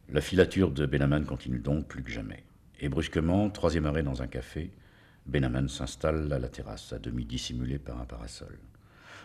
La 0.07 0.21
filature 0.21 0.69
de 0.69 0.85
Benaman 0.85 1.25
continue 1.25 1.57
donc 1.57 1.87
plus 1.87 2.03
que 2.03 2.11
jamais. 2.11 2.43
Et 2.79 2.89
brusquement, 2.89 3.49
troisième 3.49 3.87
arrêt 3.87 4.03
dans 4.03 4.21
un 4.21 4.27
café, 4.27 4.69
Benaman 5.25 5.67
s'installe 5.67 6.31
à 6.31 6.37
la 6.37 6.49
terrasse, 6.49 6.93
à 6.93 6.99
demi 6.99 7.25
dissimulé 7.25 7.79
par 7.79 7.99
un 7.99 8.05
parasol. 8.05 8.59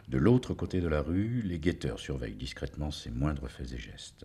De 0.08 0.16
l'autre 0.16 0.54
côté 0.54 0.80
de 0.80 0.88
la 0.88 1.02
rue, 1.02 1.42
les 1.42 1.58
guetteurs 1.58 1.98
surveillent 1.98 2.34
discrètement 2.34 2.90
ses 2.90 3.10
moindres 3.10 3.50
faits 3.50 3.74
et 3.74 3.78
gestes. 3.78 4.24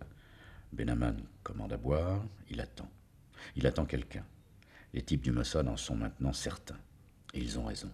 Benaman 0.72 1.16
commande 1.42 1.72
à 1.72 1.76
boire, 1.76 2.24
il 2.50 2.60
attend. 2.60 2.90
Il 3.56 3.66
attend 3.66 3.86
quelqu'un. 3.86 4.24
Les 4.92 5.02
types 5.02 5.22
du 5.22 5.32
Mossad 5.32 5.68
en 5.68 5.76
sont 5.76 5.96
maintenant 5.96 6.32
certains. 6.32 6.78
Et 7.34 7.40
ils 7.40 7.58
ont 7.58 7.66
raison. 7.66 7.90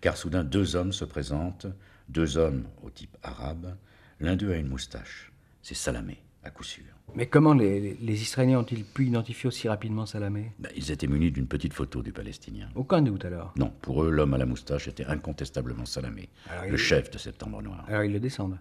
Car 0.00 0.16
soudain, 0.16 0.44
deux 0.44 0.76
hommes 0.76 0.92
se 0.92 1.04
présentent, 1.04 1.66
deux 2.08 2.36
hommes 2.36 2.68
au 2.82 2.90
type 2.90 3.16
arabe. 3.22 3.76
L'un 4.20 4.36
d'eux 4.36 4.52
a 4.52 4.56
une 4.56 4.68
moustache. 4.68 5.32
C'est 5.62 5.74
Salamé, 5.74 6.22
à 6.46 6.50
coup 6.50 6.64
sûr. 6.64 6.84
Mais 7.14 7.26
comment 7.26 7.54
les, 7.54 7.94
les 8.00 8.22
Israéliens 8.22 8.58
ont-ils 8.60 8.84
pu 8.84 9.06
identifier 9.06 9.48
aussi 9.48 9.68
rapidement 9.68 10.06
Salamé? 10.06 10.52
Ben, 10.58 10.70
ils 10.76 10.90
étaient 10.90 11.06
munis 11.06 11.30
d'une 11.30 11.46
petite 11.46 11.72
photo 11.72 12.02
du 12.02 12.12
Palestinien. 12.12 12.68
Aucun 12.74 13.02
doute 13.02 13.24
alors. 13.24 13.52
Non, 13.56 13.72
pour 13.82 14.04
eux, 14.04 14.10
l'homme 14.10 14.34
à 14.34 14.38
la 14.38 14.46
moustache 14.46 14.88
était 14.88 15.04
incontestablement 15.06 15.86
Salamé, 15.86 16.28
Alors, 16.50 16.64
le 16.66 16.72
il- 16.72 16.78
chef 16.78 17.10
de 17.10 17.18
Septembre 17.18 17.62
Noir. 17.62 17.84
Alors 17.88 18.04
ils 18.04 18.12
le 18.12 18.20
descendent. 18.20 18.58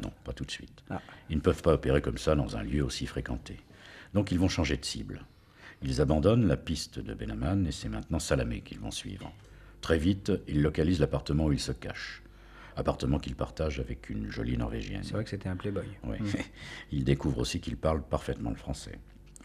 Non, 0.00 0.12
pas 0.24 0.32
tout 0.32 0.44
de 0.44 0.50
suite. 0.50 0.82
Ah. 0.90 1.00
Ils 1.30 1.36
ne 1.36 1.40
peuvent 1.40 1.62
pas 1.62 1.72
opérer 1.74 2.02
comme 2.02 2.18
ça 2.18 2.34
dans 2.34 2.56
un 2.56 2.62
lieu 2.62 2.84
aussi 2.84 3.06
fréquenté. 3.06 3.58
Donc 4.12 4.32
ils 4.32 4.38
vont 4.38 4.48
changer 4.48 4.76
de 4.76 4.84
cible. 4.84 5.24
Ils 5.82 6.00
abandonnent 6.00 6.46
la 6.46 6.56
piste 6.56 6.98
de 6.98 7.14
Benaman 7.14 7.66
et 7.66 7.72
c'est 7.72 7.88
maintenant 7.88 8.18
Salamé 8.18 8.60
qu'ils 8.60 8.80
vont 8.80 8.90
suivre. 8.90 9.32
Très 9.80 9.98
vite, 9.98 10.32
ils 10.48 10.62
localisent 10.62 11.00
l'appartement 11.00 11.46
où 11.46 11.52
il 11.52 11.60
se 11.60 11.72
cache. 11.72 12.22
Appartement 12.76 13.18
qu'il 13.18 13.36
partage 13.36 13.78
avec 13.78 14.10
une 14.10 14.30
jolie 14.30 14.56
Norvégienne. 14.56 15.02
C'est 15.04 15.12
vrai 15.12 15.24
que 15.24 15.30
c'était 15.30 15.48
un 15.48 15.56
playboy. 15.56 15.86
Oui. 16.04 16.16
Ils 16.92 17.04
découvrent 17.04 17.38
aussi 17.38 17.60
qu'il 17.60 17.76
parle 17.76 18.02
parfaitement 18.02 18.50
le 18.50 18.56
français. 18.56 18.98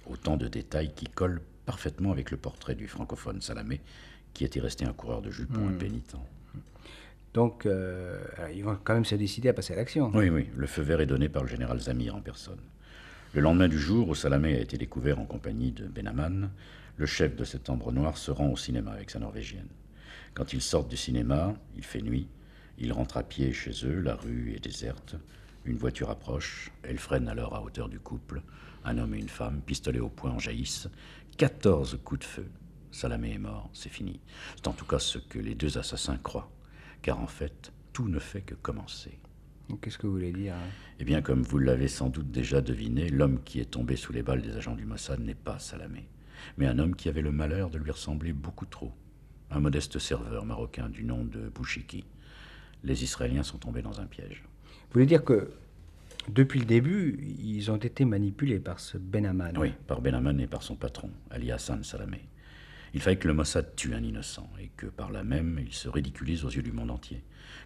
Autant 0.07 0.37
de 0.37 0.47
détails 0.47 0.93
qui 0.95 1.05
collent 1.05 1.41
parfaitement 1.65 2.11
avec 2.11 2.31
le 2.31 2.37
portrait 2.37 2.73
du 2.73 2.87
francophone 2.87 3.41
Salamé, 3.41 3.81
qui 4.33 4.45
était 4.45 4.59
resté 4.59 4.85
un 4.85 4.93
coureur 4.93 5.21
de 5.21 5.29
jupons 5.29 5.67
impénitent. 5.67 6.15
Donc 7.33 7.67
euh, 7.67 8.19
ils 8.55 8.63
vont 8.63 8.77
quand 8.83 8.95
même 8.95 9.05
se 9.05 9.15
décider 9.15 9.49
à 9.49 9.53
passer 9.53 9.73
à 9.73 9.75
l'action. 9.75 10.11
Oui, 10.15 10.29
oui, 10.29 10.47
le 10.55 10.65
feu 10.65 10.81
vert 10.81 11.01
est 11.01 11.05
donné 11.05 11.29
par 11.29 11.43
le 11.43 11.49
général 11.49 11.79
Zamir 11.79 12.15
en 12.15 12.21
personne. 12.21 12.59
Le 13.35 13.41
lendemain 13.41 13.67
du 13.67 13.77
jour 13.77 14.09
où 14.09 14.15
Salamé 14.15 14.55
a 14.55 14.61
été 14.61 14.77
découvert 14.77 15.19
en 15.19 15.25
compagnie 15.25 15.71
de 15.71 15.85
Benaman, 15.85 16.49
le 16.97 17.05
chef 17.05 17.35
de 17.35 17.43
Septembre 17.43 17.91
Noir 17.91 18.17
se 18.17 18.31
rend 18.31 18.49
au 18.49 18.57
cinéma 18.57 18.91
avec 18.91 19.11
sa 19.11 19.19
Norvégienne. 19.19 19.67
Quand 20.33 20.53
ils 20.53 20.61
sortent 20.61 20.89
du 20.89 20.97
cinéma, 20.97 21.53
il 21.77 21.83
fait 21.83 22.01
nuit, 22.01 22.27
ils 22.79 22.93
rentrent 22.93 23.17
à 23.17 23.23
pied 23.23 23.51
chez 23.51 23.71
eux, 23.85 23.99
la 23.99 24.15
rue 24.15 24.53
est 24.55 24.63
déserte. 24.63 25.15
Une 25.65 25.77
voiture 25.77 26.09
approche, 26.09 26.71
elle 26.83 26.97
freine 26.97 27.27
alors 27.27 27.53
à 27.55 27.61
hauteur 27.61 27.89
du 27.89 27.99
couple. 27.99 28.41
Un 28.85 28.97
homme 28.97 29.13
et 29.13 29.19
une 29.19 29.29
femme, 29.29 29.61
pistolet 29.61 29.99
au 29.99 30.09
poing, 30.09 30.31
en 30.31 30.39
jaillissent. 30.39 30.87
14 31.37 31.99
coups 32.03 32.21
de 32.21 32.25
feu. 32.25 32.47
Salamé 32.91 33.33
est 33.33 33.39
mort, 33.39 33.69
c'est 33.73 33.89
fini. 33.89 34.19
C'est 34.55 34.67
en 34.67 34.73
tout 34.73 34.85
cas 34.85 34.99
ce 34.99 35.19
que 35.19 35.39
les 35.39 35.55
deux 35.55 35.77
assassins 35.77 36.17
croient. 36.17 36.51
Car 37.01 37.19
en 37.19 37.27
fait, 37.27 37.71
tout 37.93 38.07
ne 38.07 38.19
fait 38.19 38.41
que 38.41 38.55
commencer. 38.55 39.19
Qu'est-ce 39.81 39.97
que 39.97 40.07
vous 40.07 40.13
voulez 40.13 40.31
dire 40.31 40.55
hein? 40.55 40.69
Eh 40.99 41.03
bien, 41.03 41.21
comme 41.21 41.43
vous 41.43 41.59
l'avez 41.59 41.87
sans 41.87 42.09
doute 42.09 42.31
déjà 42.31 42.61
deviné, 42.61 43.09
l'homme 43.09 43.43
qui 43.43 43.59
est 43.59 43.71
tombé 43.71 43.95
sous 43.95 44.13
les 44.13 44.23
balles 44.23 44.41
des 44.41 44.55
agents 44.55 44.75
du 44.75 44.85
Mossad 44.85 45.19
n'est 45.19 45.35
pas 45.35 45.59
Salamé, 45.59 46.07
mais 46.57 46.65
un 46.65 46.79
homme 46.79 46.95
qui 46.95 47.09
avait 47.09 47.21
le 47.21 47.31
malheur 47.31 47.69
de 47.69 47.77
lui 47.77 47.91
ressembler 47.91 48.33
beaucoup 48.33 48.65
trop. 48.65 48.93
Un 49.51 49.59
modeste 49.59 49.99
serveur 49.99 50.45
marocain 50.45 50.89
du 50.89 51.03
nom 51.03 51.23
de 51.23 51.49
Bouchiki. 51.49 52.05
Les 52.83 53.03
Israéliens 53.03 53.43
sont 53.43 53.57
tombés 53.57 53.81
dans 53.81 53.99
un 53.99 54.05
piège. 54.05 54.43
Vous 54.65 54.93
voulez 54.93 55.05
dire 55.05 55.23
que 55.23 55.51
depuis 56.27 56.59
le 56.59 56.65
début, 56.65 57.19
ils 57.39 57.71
ont 57.71 57.77
été 57.77 58.05
manipulés 58.05 58.59
par 58.59 58.79
ce 58.79 58.97
Benaman 58.97 59.57
Oui, 59.57 59.73
par 59.87 60.01
Benaman 60.01 60.39
et 60.39 60.47
par 60.47 60.63
son 60.63 60.75
patron, 60.75 61.09
Ali 61.31 61.51
Hassan 61.51 61.83
Salamé. 61.83 62.21
Il 62.93 63.01
fallait 63.01 63.17
que 63.17 63.27
le 63.27 63.33
Mossad 63.33 63.75
tue 63.75 63.93
un 63.93 64.03
innocent 64.03 64.49
et 64.59 64.71
que 64.75 64.87
par 64.87 65.11
là 65.11 65.23
même 65.23 65.59
il 65.63 65.73
se 65.73 65.89
ridiculise 65.89 66.43
aux 66.45 66.49
yeux 66.49 66.63
du 66.63 66.71
monde 66.71 66.91
entier. 66.91 67.23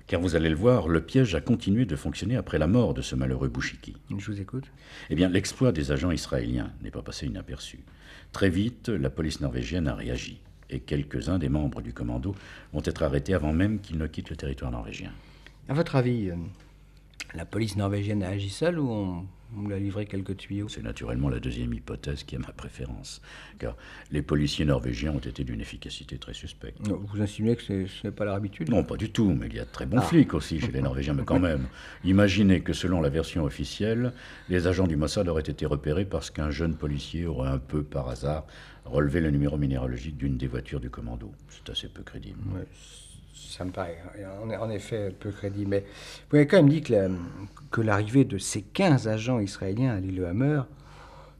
Car 0.08 0.20
vous 0.20 0.36
allez 0.36 0.50
le 0.50 0.56
voir, 0.56 0.90
le 0.90 1.02
piège 1.02 1.34
a 1.36 1.42
continué 1.42 1.86
de 1.86 1.96
fonctionner 1.96 2.36
après 2.36 2.58
la 2.58 2.68
mort 2.68 2.94
de 2.94 3.02
ce 3.02 3.16
malheureux 3.16 3.48
Bouchiki. 3.48 3.96
Je 4.18 4.32
vous 4.32 4.42
écoute. 4.42 4.66
Eh 5.10 5.16
bien, 5.16 5.30
l'exploit 5.30 5.72
des 5.72 5.92
agents 5.92 6.12
israéliens 6.12 6.74
n'est 6.82 6.92
pas 6.92 7.02
passé 7.02 7.26
inaperçu. 7.26 7.80
Très 8.34 8.50
vite, 8.50 8.90
la 8.90 9.10
police 9.10 9.40
norvégienne 9.40 9.88
a 9.88 9.96
réagi 9.96 10.42
et 10.74 10.80
quelques-uns 10.80 11.40
des 11.40 11.50
membres 11.50 11.82
du 11.82 11.94
commando 11.94 12.36
vont 12.74 12.82
être 12.84 13.04
arrêtés 13.04 13.34
avant 13.34 13.54
même 13.54 13.80
qu'ils 13.80 13.98
ne 13.98 14.08
quittent 14.08 14.30
le 14.30 14.36
territoire 14.36 14.72
norvégien. 14.72 15.12
À 15.70 15.74
votre 15.74 15.96
avis, 15.96 16.30
euh, 16.30 16.36
la 17.36 17.46
police 17.46 17.76
norvégienne 17.76 18.24
a 18.24 18.30
agi 18.30 18.50
seule 18.50 18.80
ou 18.80 18.90
on, 18.90 19.26
on 19.58 19.68
lui 19.68 19.74
a 19.74 19.80
livré 19.80 20.06
quelques 20.06 20.38
tuyaux? 20.38 20.68
C'est 20.68 20.82
naturellement 20.82 21.30
la 21.30 21.40
deuxième 21.40 21.74
hypothèse 21.74 22.24
qui 22.24 22.36
a 22.36 22.40
ma 22.40 22.52
préférence, 22.52 23.22
car 23.60 23.76
les 24.12 24.22
policiers 24.22 24.66
norvégiens 24.66 25.12
ont 25.12 25.20
été 25.20 25.44
d'une 25.44 25.62
efficacité 25.62 26.18
très 26.18 26.34
suspecte. 26.34 26.80
Vous 26.88 27.22
insinuez 27.22 27.56
que 27.56 27.62
ce 27.62 27.88
n'est 28.04 28.12
pas 28.12 28.26
leur 28.26 28.36
habitude? 28.36 28.70
Non, 28.70 28.84
pas 28.84 28.98
du 28.98 29.12
tout, 29.12 29.32
mais 29.32 29.48
il 29.48 29.56
y 29.56 29.60
a 29.60 29.66
de 29.66 29.70
très 29.70 29.86
bons 29.86 30.02
flics 30.02 30.34
aussi 30.34 30.60
chez 30.60 30.72
les 30.72 30.82
Norvégiens, 30.82 31.14
mais 31.14 31.24
quand 31.24 31.40
même. 31.40 31.68
Imaginez 32.04 32.62
que 32.62 32.74
selon 32.74 33.02
la 33.02 33.10
version 33.10 33.44
officielle, 33.44 34.14
les 34.50 34.68
agents 34.68 34.88
du 34.88 34.96
Mossad 34.96 35.28
auraient 35.28 35.42
été 35.42 35.66
repérés 35.66 36.06
parce 36.06 36.30
qu'un 36.30 36.52
jeune 36.52 36.76
policier 36.76 37.26
aurait 37.26 37.50
un 37.50 37.60
peu 37.60 37.84
par 37.84 38.10
hasard 38.10 38.46
relevé 38.86 39.20
le 39.20 39.32
numéro 39.32 39.58
minéralogique 39.58 40.18
d'une 40.18 40.38
des 40.38 40.48
voitures 40.48 40.80
du 40.80 40.90
commando. 40.90 41.32
C'est 41.50 41.72
assez 41.72 41.88
peu 41.88 42.04
crédible. 42.04 42.40
Ouais, 42.54 42.66
ça 43.34 43.66
me 43.66 43.72
paraît 43.72 44.02
en, 44.60 44.70
effet 44.70 45.14
peu 45.18 45.32
crédible. 45.32 45.70
Mais 45.70 45.86
vous 46.30 46.38
avez 46.38 46.48
quand 46.48 46.58
même 46.58 46.70
dit 46.70 46.82
que 46.82 46.94
la- 46.94 47.10
que 47.72 47.82
l'arrivée 47.82 48.26
de 48.26 48.38
ces 48.38 48.62
15 48.62 49.08
agents 49.08 49.40
israéliens 49.40 49.96
à 49.96 50.00
l'île 50.00 50.24
Hammer 50.26 50.62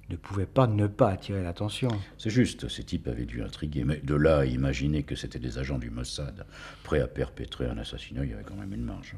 ne 0.10 0.16
pouvait 0.16 0.46
pas 0.46 0.68
ne 0.68 0.88
pas 0.88 1.10
attirer 1.10 1.42
l'attention. 1.44 1.90
C'est 2.18 2.30
juste, 2.30 2.68
ces 2.68 2.84
types 2.84 3.08
avaient 3.08 3.26
dû 3.26 3.42
intriguer, 3.42 3.84
mais 3.84 3.98
de 4.04 4.16
là 4.16 4.40
à 4.40 4.46
imaginer 4.46 5.04
que 5.04 5.16
c'était 5.16 5.40
des 5.40 5.58
agents 5.58 5.80
du 5.80 5.90
Mossad 5.90 6.46
prêts 6.84 7.00
à 7.02 7.08
perpétrer 7.08 7.68
un 7.68 7.78
assassinat, 7.78 8.24
il 8.26 8.32
y 8.32 8.34
avait 8.34 8.44
quand 8.44 8.56
même 8.56 8.74
une 8.74 8.84
marge. 8.84 9.16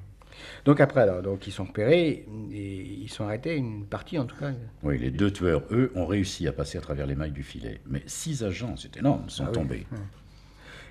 Donc 0.66 0.80
après, 0.80 1.02
alors, 1.02 1.22
donc 1.22 1.48
ils 1.48 1.52
sont 1.52 1.66
repérés 1.66 2.26
et 2.52 2.82
ils 3.02 3.10
sont 3.10 3.24
arrêtés, 3.26 3.56
une 3.56 3.86
partie 3.86 4.18
en 4.18 4.26
tout 4.26 4.36
cas. 4.36 4.52
Oui, 4.84 4.98
les 4.98 5.12
deux 5.12 5.32
tueurs, 5.32 5.64
eux, 5.72 5.92
ont 5.96 6.06
réussi 6.06 6.48
à 6.48 6.52
passer 6.52 6.78
à 6.78 6.82
travers 6.82 7.06
les 7.06 7.16
mailles 7.16 7.32
du 7.32 7.44
filet. 7.44 7.80
Mais 7.88 8.02
six 8.06 8.44
agents, 8.44 8.76
c'est 8.78 8.98
énorme, 8.98 9.30
sont 9.30 9.44
Ah 9.46 9.50
oui. 9.50 9.54
tombés. 9.54 9.86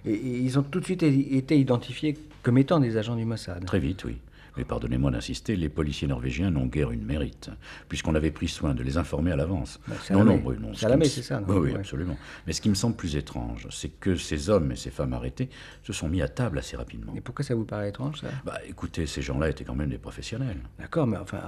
Et, 0.07 0.13
et 0.13 0.39
ils 0.39 0.59
ont 0.59 0.63
tout 0.63 0.81
de 0.81 0.85
suite 0.85 1.03
été 1.03 1.59
identifiés 1.59 2.17
comme 2.43 2.59
étant 2.59 2.79
des 2.79 2.97
agents 2.97 3.17
du 3.17 3.25
Mossad. 3.25 3.65
Très 3.65 3.79
vite, 3.81 4.05
oui. 4.05 4.19
Mais 4.57 4.65
pardonnez-moi 4.65 5.11
d'insister, 5.11 5.57
les 5.57 5.69
policiers 5.69 6.07
norvégiens 6.07 6.51
n'ont 6.51 6.67
guère 6.67 6.91
une 6.93 7.05
mérite, 7.05 7.51
puisqu'on 7.89 8.15
avait 8.15 8.31
pris 8.31 8.49
soin 8.49 8.75
de 8.75 8.83
les 8.83 8.97
informer 8.97 9.33
à 9.33 9.37
l'avance. 9.37 9.81
Bah, 9.89 9.95
non, 10.13 10.25
non, 10.25 10.75
ce 10.75 10.87
me- 10.87 11.05
c'est 11.05 11.23
ça, 11.23 11.41
non 11.41 11.47
Oui, 11.49 11.57
oui, 11.71 11.75
absolument. 11.75 12.17
Mais 12.47 12.53
ce 12.53 12.61
qui 12.61 12.69
me 12.69 12.75
semble 12.75 12.95
plus 12.97 13.17
étrange, 13.17 13.67
c'est 13.71 13.89
que 13.89 14.15
ces 14.17 14.51
hommes 14.51 14.71
et 14.73 14.77
ces 14.77 14.91
femmes 14.91 15.13
arrêtés 15.13 15.49
se 15.83 15.93
sont 15.93 16.09
mis 16.09 16.23
à 16.23 16.29
table 16.29 16.59
assez 16.59 16.77
rapidement. 16.77 17.13
Et 17.17 17.21
pourquoi 17.21 17.45
ça 17.45 17.55
vous 17.55 17.65
paraît 17.65 17.89
étrange, 17.89 18.21
ça? 18.21 18.29
Bah 18.45 18.59
écoutez, 18.69 19.07
ces 19.07 19.23
gens-là 19.23 19.51
étaient 19.51 19.65
quand 19.65 19.75
même 19.75 19.91
des 19.91 19.99
professionnels. 19.99 20.59
D'accord, 20.79 21.07
mais 21.07 21.17
enfin, 21.17 21.41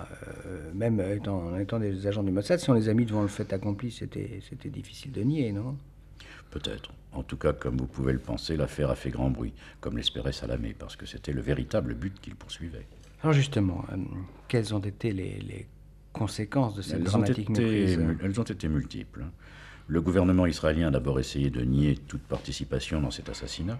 euh, 0.46 0.70
même 0.74 1.00
étant, 1.00 1.38
en 1.46 1.58
étant 1.58 1.78
des 1.78 2.06
agents 2.06 2.22
du 2.24 2.32
Mossad, 2.32 2.58
si 2.58 2.68
on 2.70 2.74
les 2.74 2.88
a 2.88 2.94
mis 2.94 3.06
devant 3.06 3.22
le 3.22 3.28
fait 3.28 3.52
accompli, 3.52 3.90
c'était 3.92 4.40
c'était 4.48 4.70
difficile 4.70 5.12
de 5.12 5.22
nier, 5.22 5.52
non? 5.52 5.76
Peut-être. 6.50 6.92
En 7.12 7.22
tout 7.22 7.36
cas, 7.36 7.52
comme 7.52 7.76
vous 7.76 7.86
pouvez 7.86 8.12
le 8.12 8.18
penser, 8.18 8.56
l'affaire 8.56 8.90
a 8.90 8.94
fait 8.94 9.10
grand 9.10 9.30
bruit, 9.30 9.52
comme 9.80 9.96
l'espérait 9.96 10.32
Salamé, 10.32 10.74
parce 10.78 10.96
que 10.96 11.06
c'était 11.06 11.32
le 11.32 11.40
véritable 11.40 11.94
but 11.94 12.18
qu'il 12.20 12.34
poursuivait. 12.34 12.86
Alors 13.26 13.34
justement, 13.34 13.84
euh, 13.90 13.96
quelles 14.46 14.72
ont 14.72 14.78
été 14.78 15.10
les, 15.10 15.40
les 15.40 15.66
conséquences 16.12 16.76
de 16.76 16.82
cette 16.82 17.00
Elles 17.00 17.08
ont, 17.08 17.18
dramatique 17.18 17.50
été, 17.50 17.60
méprise 17.60 17.98
mu- 17.98 18.18
elles 18.22 18.40
ont 18.40 18.44
été 18.44 18.68
multiples. 18.68 19.24
Le 19.88 20.00
gouvernement 20.00 20.46
israélien 20.46 20.88
a 20.88 20.90
d'abord 20.90 21.20
essayé 21.20 21.48
de 21.48 21.60
nier 21.60 21.96
toute 22.08 22.22
participation 22.22 23.00
dans 23.00 23.12
cet 23.12 23.28
assassinat, 23.28 23.78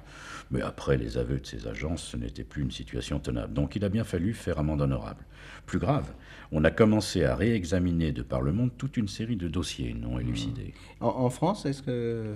mais 0.52 0.62
après 0.62 0.96
les 0.96 1.18
aveux 1.18 1.40
de 1.40 1.46
ses 1.46 1.66
agences, 1.66 2.02
ce 2.04 2.16
n'était 2.16 2.44
plus 2.44 2.62
une 2.62 2.70
situation 2.70 3.18
tenable. 3.18 3.52
Donc 3.52 3.74
il 3.74 3.84
a 3.84 3.88
bien 3.88 4.04
fallu 4.04 4.32
faire 4.32 4.60
amende 4.60 4.82
honorable. 4.82 5.24
Plus 5.66 5.80
grave, 5.80 6.08
on 6.52 6.62
a 6.62 6.70
commencé 6.70 7.24
à 7.24 7.34
réexaminer 7.34 8.12
de 8.12 8.22
par 8.22 8.40
le 8.40 8.52
monde 8.52 8.70
toute 8.78 8.96
une 8.96 9.08
série 9.08 9.34
de 9.34 9.48
dossiers 9.48 9.94
non 9.94 10.20
élucidés. 10.20 10.74
en, 11.00 11.08
en 11.08 11.28
France, 11.30 11.66
est-ce 11.66 11.82
que... 11.82 12.34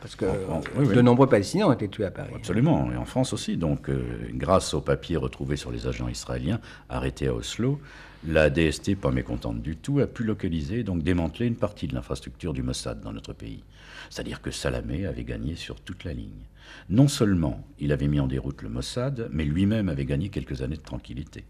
Parce 0.00 0.16
que 0.16 0.24
En- 0.48 0.56
en- 0.56 0.60
oui, 0.78 0.86
oui. 0.88 0.94
de 0.94 1.02
nombreux 1.02 1.26
Palestiniens 1.28 1.66
ont 1.66 1.72
été 1.72 1.88
tués 1.88 2.06
à 2.06 2.10
Paris. 2.10 2.32
Absolument, 2.34 2.90
et 2.90 2.96
en 2.96 3.04
France 3.04 3.34
aussi. 3.34 3.58
Donc, 3.58 3.90
euh, 3.90 4.02
grâce 4.32 4.72
aux 4.72 4.80
papiers 4.80 5.18
retrouvés 5.18 5.56
sur 5.56 5.70
les 5.70 5.86
agents 5.86 6.08
israéliens 6.08 6.58
arrêtés 6.88 7.26
à 7.28 7.34
Oslo, 7.34 7.78
la 8.26 8.48
DST, 8.48 8.96
pas 8.96 9.10
mécontente 9.10 9.60
du 9.60 9.76
tout, 9.76 9.98
a 10.00 10.06
pu 10.06 10.24
localiser, 10.24 10.82
donc 10.82 11.02
démanteler 11.02 11.46
une 11.46 11.56
partie 11.56 11.86
de 11.86 11.94
l'infrastructure 11.94 12.54
du 12.54 12.62
Mossad 12.62 13.00
dans 13.00 13.12
notre 13.12 13.32
pays. 13.34 13.62
C'est-à-dire 14.08 14.40
que 14.40 14.50
Salamé 14.50 15.06
avait 15.06 15.24
gagné 15.24 15.56
sur 15.56 15.80
toute 15.80 16.04
la 16.04 16.14
ligne. 16.14 16.46
Non 16.88 17.08
seulement 17.08 17.66
il 17.78 17.92
avait 17.92 18.08
mis 18.08 18.20
en 18.20 18.26
déroute 18.26 18.62
le 18.62 18.70
Mossad, 18.70 19.28
mais 19.30 19.44
lui-même 19.44 19.88
avait 19.88 20.06
gagné 20.06 20.30
quelques 20.30 20.62
années 20.62 20.76
de 20.76 20.82
tranquillité. 20.82 21.44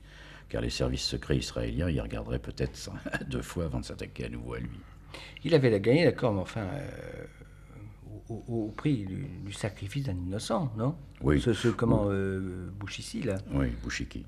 Car 0.49 0.63
les 0.63 0.71
services 0.71 1.05
secrets 1.05 1.39
israéliens 1.39 1.91
y 1.91 2.01
regarderaient 2.01 2.39
peut-être 2.41 2.91
deux 3.29 3.43
fois 3.43 3.67
avant 3.67 3.81
de 3.81 3.85
s'attaquer 3.85 4.27
à 4.27 4.29
nouveau 4.29 4.55
à 4.55 4.59
lui. 4.59 4.81
Il 5.45 5.55
avait 5.55 5.81
gagné, 5.81 6.05
d'accord, 6.05 6.33
mais 6.33 6.41
enfin, 6.41 6.67
euh, 6.73 7.25
au, 8.29 8.73
prix 8.77 9.05
du, 9.05 9.27
du 9.45 9.53
sacrifice 9.53 10.05
d'un 10.05 10.17
innocent, 10.17 10.73
non? 10.77 10.97
Oui. 11.21 11.41
Ce, 11.41 11.53
ce 11.53 11.69
comment, 11.69 12.07
euh, 12.09 12.69
Bouchissi, 12.79 13.23
là? 13.23 13.37
Oui, 13.53 13.69
Bouchiki. 13.83 14.25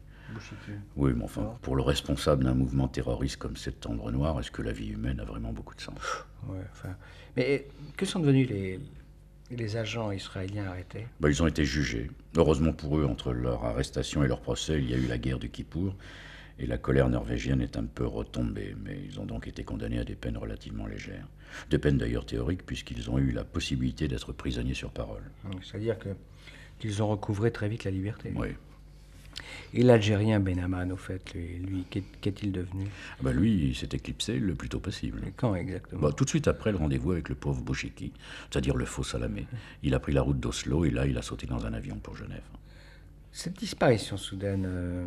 Oui, 0.97 1.13
mais 1.15 1.25
enfin, 1.25 1.57
pour 1.63 1.77
le 1.77 1.83
responsable 1.83 2.45
d'un 2.45 2.55
mouvement 2.55 2.89
terroriste 2.89 3.37
comme 3.37 3.57
Septembre 3.57 4.11
Noir, 4.11 4.39
est-ce 4.41 4.51
que 4.51 4.63
la 4.63 4.73
vie 4.73 4.89
humaine 4.89 5.21
a 5.21 5.25
vraiment 5.25 5.53
beaucoup 5.53 5.75
de 5.75 5.81
sens? 5.81 6.25
Ouais, 6.49 6.65
enfin. 6.73 6.97
Mais 7.37 7.67
que 7.97 8.07
sont 8.07 8.21
devenus 8.21 8.49
les, 8.49 8.81
les 9.51 9.77
agents 9.77 10.11
israéliens 10.11 10.67
arrêtés? 10.67 11.07
Ben, 11.21 11.29
Ils 11.29 11.43
ont 11.43 11.47
été 11.47 11.65
jugés. 11.65 12.11
Heureusement 12.37 12.73
pour 12.73 12.99
eux, 12.99 13.05
entre 13.05 13.33
leur 13.33 13.65
arrestation 13.65 14.25
et 14.25 14.29
leur 14.29 14.41
procès, 14.41 14.79
il 14.79 14.91
y 14.91 14.95
a 14.95 14.99
eu 14.99 15.07
la 15.07 15.19
guerre 15.19 15.39
du 15.39 15.51
Kippour, 15.51 15.95
et 16.59 16.67
la 16.67 16.79
colère 16.79 17.11
norvégienne 17.11 17.61
est 17.61 17.77
un 17.77 17.85
peu 17.85 18.07
retombée, 18.07 18.75
mais 18.83 18.99
ils 19.05 19.21
ont 19.21 19.27
donc 19.27 19.47
été 19.47 19.63
condamnés 19.63 19.99
à 19.99 20.05
des 20.05 20.15
peines 20.15 20.39
relativement 20.39 20.87
légères. 20.87 21.29
Des 21.71 21.79
peines 21.79 21.99
d'ailleurs 21.99 22.25
théoriques, 22.25 22.65
puisqu'ils 22.65 23.11
ont 23.11 23.19
eu 23.19 23.31
la 23.31 23.45
possibilité 23.45 24.09
d'être 24.09 24.33
prisonniers 24.33 24.75
sur 24.75 24.91
parole. 24.91 25.23
C'est-à-dire 25.63 25.99
que 25.99 26.09
qu'ils 26.79 27.03
ont 27.03 27.09
recouvré 27.09 27.51
très 27.51 27.69
vite 27.69 27.85
la 27.85 27.91
liberté. 27.91 28.33
Oui. 28.35 28.49
Et 29.75 29.83
l'Algérien 29.83 30.41
Benaman, 30.41 30.91
au 30.93 30.97
fait, 30.97 31.35
lui, 31.35 31.59
lui, 31.59 31.85
qu'est- 31.91 32.05
qu'est-il 32.21 32.53
devenu? 32.53 32.87
Ben, 33.23 33.33
lui, 33.33 33.69
il 33.69 33.75
s'est 33.77 33.89
éclipsé 33.93 34.39
le 34.39 34.55
plus 34.55 34.69
tôt 34.69 34.81
possible. 34.81 35.21
Et 35.27 35.33
quand 35.37 35.55
exactement? 35.55 36.01
Bah, 36.03 36.13
tout 36.17 36.25
de 36.25 36.31
suite 36.31 36.49
après 36.49 36.71
le 36.73 36.79
rendez-vous 36.79 37.13
avec 37.13 37.29
le 37.29 37.35
pauvre 37.35 37.63
Bouchiki, 37.63 38.13
c'est-à-dire 38.51 38.77
le 38.77 38.85
faux 38.87 39.03
Salamé. 39.05 39.47
Il 39.83 39.95
a 39.95 40.01
pris 40.01 40.13
la 40.13 40.23
route 40.23 40.41
d'Oslo 40.41 40.85
et 40.85 40.91
là, 40.91 41.07
il 41.07 41.17
a 41.19 41.23
sauté 41.23 41.47
dans 41.47 41.67
un 41.67 41.73
avion 41.75 41.97
pour 41.97 42.17
Genève. 42.17 42.43
Cette 43.33 43.59
disparition 43.59 44.17
soudaine 44.17 44.65
euh, 44.67 45.07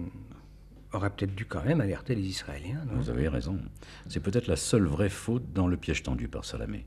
aurait 0.93 1.09
peut-être 1.09 1.33
dû 1.35 1.45
quand 1.45 1.63
même 1.63 1.81
alerter 1.81 2.13
les 2.13 2.27
Israéliens, 2.27 2.83
non? 2.85 2.99
Vous 2.99 3.09
avez 3.09 3.27
raison. 3.27 3.57
C'est 4.07 4.19
peut-être 4.19 4.47
la 4.47 4.55
seule 4.55 4.85
vraie 4.85 5.09
faute 5.09 5.51
dans 5.53 5.67
le 5.67 5.77
piège 5.77 6.03
tendu 6.03 6.27
par 6.27 6.45
Salamé. 6.45 6.85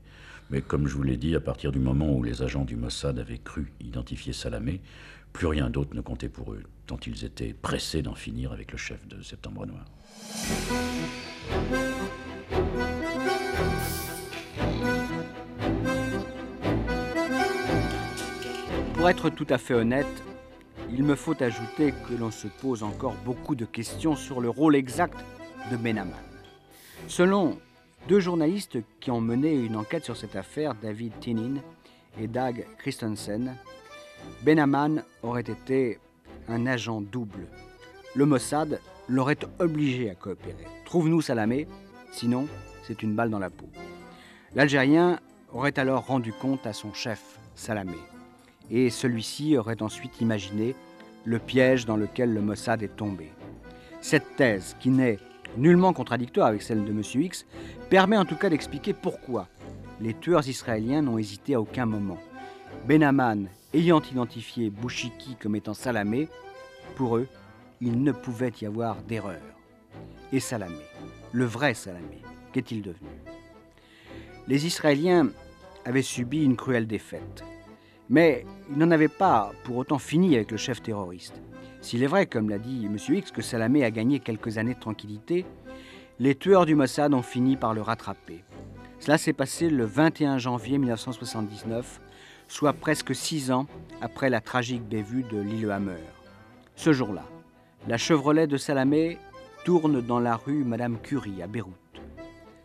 Mais 0.49 0.61
comme 0.61 0.87
je 0.87 0.95
vous 0.95 1.03
l'ai 1.03 1.17
dit, 1.17 1.35
à 1.35 1.39
partir 1.39 1.71
du 1.71 1.79
moment 1.79 2.13
où 2.13 2.21
les 2.23 2.43
agents 2.43 2.65
du 2.65 2.75
Mossad 2.75 3.17
avaient 3.17 3.39
cru 3.39 3.71
identifier 3.81 4.33
Salamé, 4.33 4.81
plus 5.33 5.47
rien 5.47 5.69
d'autre 5.69 5.95
ne 5.95 6.01
comptait 6.01 6.29
pour 6.29 6.53
eux, 6.53 6.63
tant 6.85 6.97
ils 7.05 7.25
étaient 7.25 7.53
pressés 7.53 8.01
d'en 8.01 8.15
finir 8.15 8.51
avec 8.51 8.71
le 8.71 8.77
chef 8.77 9.05
de 9.07 9.21
Septembre 9.21 9.65
Noir. 9.65 9.85
Pour 18.93 19.09
être 19.09 19.29
tout 19.29 19.47
à 19.49 19.57
fait 19.57 19.73
honnête, 19.73 20.23
il 20.91 21.03
me 21.03 21.15
faut 21.15 21.41
ajouter 21.43 21.93
que 22.07 22.13
l'on 22.13 22.31
se 22.31 22.47
pose 22.47 22.83
encore 22.83 23.15
beaucoup 23.25 23.55
de 23.55 23.65
questions 23.65 24.15
sur 24.15 24.39
le 24.39 24.49
rôle 24.49 24.75
exact 24.75 25.17
de 25.71 25.75
Benaman. 25.75 26.13
Selon 27.07 27.59
deux 28.07 28.19
journalistes 28.19 28.77
qui 28.99 29.11
ont 29.11 29.19
mené 29.19 29.53
une 29.53 29.75
enquête 29.75 30.05
sur 30.05 30.15
cette 30.15 30.35
affaire, 30.35 30.75
David 30.75 31.19
Tinin 31.19 31.55
et 32.19 32.27
Dag 32.27 32.65
Christensen, 32.77 33.55
Benaman 34.43 35.03
aurait 35.21 35.41
été 35.41 35.99
un 36.47 36.65
agent 36.67 37.01
double. 37.01 37.47
Le 38.15 38.25
Mossad 38.25 38.79
l'aurait 39.07 39.37
obligé 39.59 40.09
à 40.09 40.15
coopérer. 40.15 40.67
Trouve-nous 40.85 41.21
Salamé, 41.21 41.67
sinon 42.11 42.47
c'est 42.85 43.03
une 43.03 43.15
balle 43.15 43.29
dans 43.29 43.39
la 43.39 43.49
peau. 43.49 43.69
L'Algérien 44.55 45.19
aurait 45.51 45.77
alors 45.79 46.05
rendu 46.05 46.33
compte 46.33 46.67
à 46.67 46.73
son 46.73 46.93
chef, 46.93 47.39
Salamé, 47.55 47.97
et 48.69 48.89
celui-ci 48.89 49.57
aurait 49.57 49.81
ensuite 49.81 50.21
imaginé 50.21 50.75
le 51.25 51.39
piège 51.39 51.85
dans 51.85 51.97
lequel 51.97 52.33
le 52.33 52.41
Mossad 52.41 52.83
est 52.83 52.95
tombé. 52.95 53.31
Cette 54.01 54.35
thèse, 54.35 54.75
qui 54.79 54.89
n'est 54.89 55.19
nullement 55.57 55.93
contradictoire 55.93 56.47
avec 56.47 56.61
celle 56.61 56.83
de 56.83 56.91
M. 56.91 57.01
X, 57.01 57.45
permet 57.89 58.17
en 58.17 58.25
tout 58.25 58.35
cas 58.35 58.49
d'expliquer 58.49 58.93
pourquoi 58.93 59.47
les 60.01 60.13
tueurs 60.13 60.47
israéliens 60.47 61.01
n'ont 61.01 61.17
hésité 61.17 61.53
à 61.53 61.61
aucun 61.61 61.85
moment. 61.85 62.17
Benaman 62.87 63.47
ayant 63.73 64.01
identifié 64.01 64.69
Bouchiki 64.69 65.35
comme 65.35 65.55
étant 65.55 65.73
Salamé, 65.73 66.27
pour 66.95 67.17
eux, 67.17 67.27
il 67.81 68.03
ne 68.03 68.11
pouvait 68.11 68.53
y 68.61 68.65
avoir 68.65 69.01
d'erreur. 69.03 69.41
Et 70.31 70.39
Salamé, 70.39 70.85
le 71.31 71.45
vrai 71.45 71.73
Salamé, 71.73 72.21
qu'est-il 72.51 72.81
devenu? 72.81 73.09
Les 74.47 74.65
Israéliens 74.65 75.29
avaient 75.85 76.01
subi 76.01 76.43
une 76.43 76.55
cruelle 76.55 76.87
défaite. 76.87 77.43
Mais 78.09 78.45
ils 78.69 78.77
n'en 78.77 78.91
avaient 78.91 79.07
pas 79.07 79.51
pour 79.63 79.77
autant 79.77 79.97
fini 79.97 80.35
avec 80.35 80.51
le 80.51 80.57
chef 80.57 80.81
terroriste. 80.81 81.41
S'il 81.81 82.03
est 82.03 82.07
vrai, 82.07 82.25
comme 82.25 82.49
l'a 82.49 82.59
dit 82.59 82.85
M. 82.85 82.97
X, 82.97 83.31
que 83.31 83.41
Salamé 83.41 83.83
a 83.83 83.91
gagné 83.91 84.19
quelques 84.19 84.57
années 84.57 84.75
de 84.75 84.79
tranquillité, 84.79 85.45
les 86.19 86.35
tueurs 86.35 86.65
du 86.65 86.75
Mossad 86.75 87.13
ont 87.13 87.21
fini 87.21 87.57
par 87.57 87.73
le 87.73 87.81
rattraper. 87.81 88.43
Cela 88.99 89.17
s'est 89.17 89.33
passé 89.33 89.69
le 89.69 89.83
21 89.83 90.37
janvier 90.37 90.77
1979, 90.77 91.99
soit 92.47 92.73
presque 92.73 93.15
six 93.15 93.51
ans 93.51 93.67
après 94.01 94.29
la 94.29 94.41
tragique 94.41 94.83
bévue 94.83 95.23
de 95.23 95.39
Lillehammer. 95.39 96.03
Ce 96.75 96.93
jour-là, 96.93 97.23
la 97.87 97.97
Chevrolet 97.97 98.47
de 98.47 98.57
Salamé 98.57 99.17
tourne 99.65 100.01
dans 100.01 100.19
la 100.19 100.35
rue 100.35 100.63
Madame 100.63 100.99
Curie 100.99 101.41
à 101.41 101.47
Beyrouth. 101.47 101.73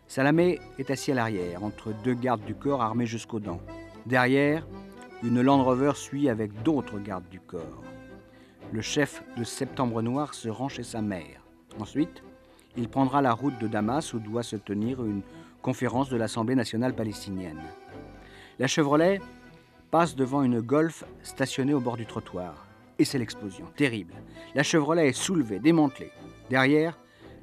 Salamé 0.07 0.59
est 0.79 0.89
assis 0.89 1.11
à 1.11 1.15
l'arrière, 1.15 1.63
entre 1.63 1.93
deux 2.03 2.15
gardes 2.15 2.43
du 2.43 2.55
corps 2.55 2.81
armés 2.81 3.05
jusqu'aux 3.05 3.39
dents. 3.39 3.61
Derrière, 4.05 4.65
une 5.23 5.41
Land 5.41 5.63
Rover 5.63 5.91
suit 5.95 6.29
avec 6.29 6.63
d'autres 6.63 6.99
gardes 6.99 7.29
du 7.29 7.39
corps. 7.39 7.83
Le 8.71 8.81
chef 8.81 9.23
de 9.37 9.43
Septembre 9.43 10.01
Noir 10.01 10.33
se 10.33 10.49
rend 10.49 10.69
chez 10.69 10.83
sa 10.83 11.01
mère. 11.01 11.41
Ensuite, 11.79 12.23
il 12.77 12.87
prendra 12.87 13.21
la 13.21 13.33
route 13.33 13.57
de 13.59 13.67
Damas 13.67 14.13
où 14.13 14.19
doit 14.19 14.43
se 14.43 14.55
tenir 14.55 15.03
une 15.03 15.21
conférence 15.61 16.09
de 16.09 16.17
l'Assemblée 16.17 16.55
nationale 16.55 16.95
palestinienne. 16.95 17.61
La 18.57 18.67
Chevrolet 18.67 19.21
passe 19.91 20.15
devant 20.15 20.43
une 20.43 20.61
Golf 20.61 21.03
stationnée 21.23 21.73
au 21.73 21.79
bord 21.79 21.97
du 21.97 22.05
trottoir. 22.05 22.65
Et 22.99 23.05
c'est 23.05 23.17
l'explosion, 23.17 23.65
terrible. 23.75 24.13
La 24.55 24.63
Chevrolet 24.63 25.09
est 25.09 25.13
soulevée, 25.13 25.59
démantelée. 25.59 26.11
Derrière, 26.49 26.99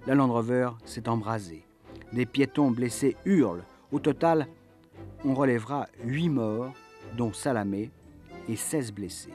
la 0.06 0.14
Land 0.14 0.32
Rover 0.32 0.70
s'est 0.84 1.08
embrasée. 1.08 1.64
Des 2.12 2.26
piétons 2.26 2.70
blessés 2.70 3.16
hurlent. 3.24 3.64
Au 3.90 3.98
total, 3.98 4.46
on 5.24 5.34
relèvera 5.34 5.86
8 6.04 6.28
morts, 6.28 6.72
dont 7.16 7.32
Salamé, 7.32 7.90
et 8.48 8.56
16 8.56 8.92
blessés. 8.92 9.32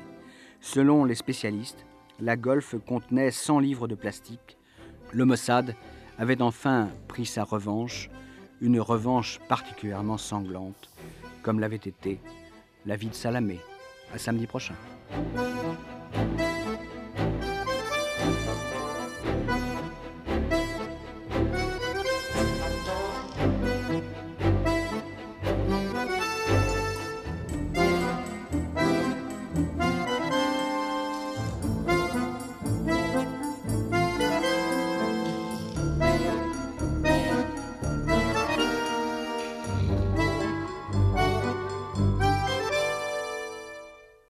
Selon 0.61 1.03
les 1.03 1.15
spécialistes, 1.15 1.85
la 2.19 2.37
Golf 2.37 2.75
contenait 2.85 3.31
100 3.31 3.59
livres 3.59 3.87
de 3.87 3.95
plastique. 3.95 4.57
Le 5.11 5.25
Mossad 5.25 5.75
avait 6.17 6.41
enfin 6.41 6.89
pris 7.07 7.25
sa 7.25 7.43
revanche, 7.43 8.09
une 8.61 8.79
revanche 8.79 9.39
particulièrement 9.49 10.17
sanglante, 10.17 10.89
comme 11.41 11.59
l'avait 11.59 11.77
été 11.77 12.19
la 12.85 12.95
vie 12.95 13.09
de 13.09 13.13
Salamé. 13.13 13.59
À 14.13 14.17
samedi 14.17 14.47
prochain. 14.47 14.75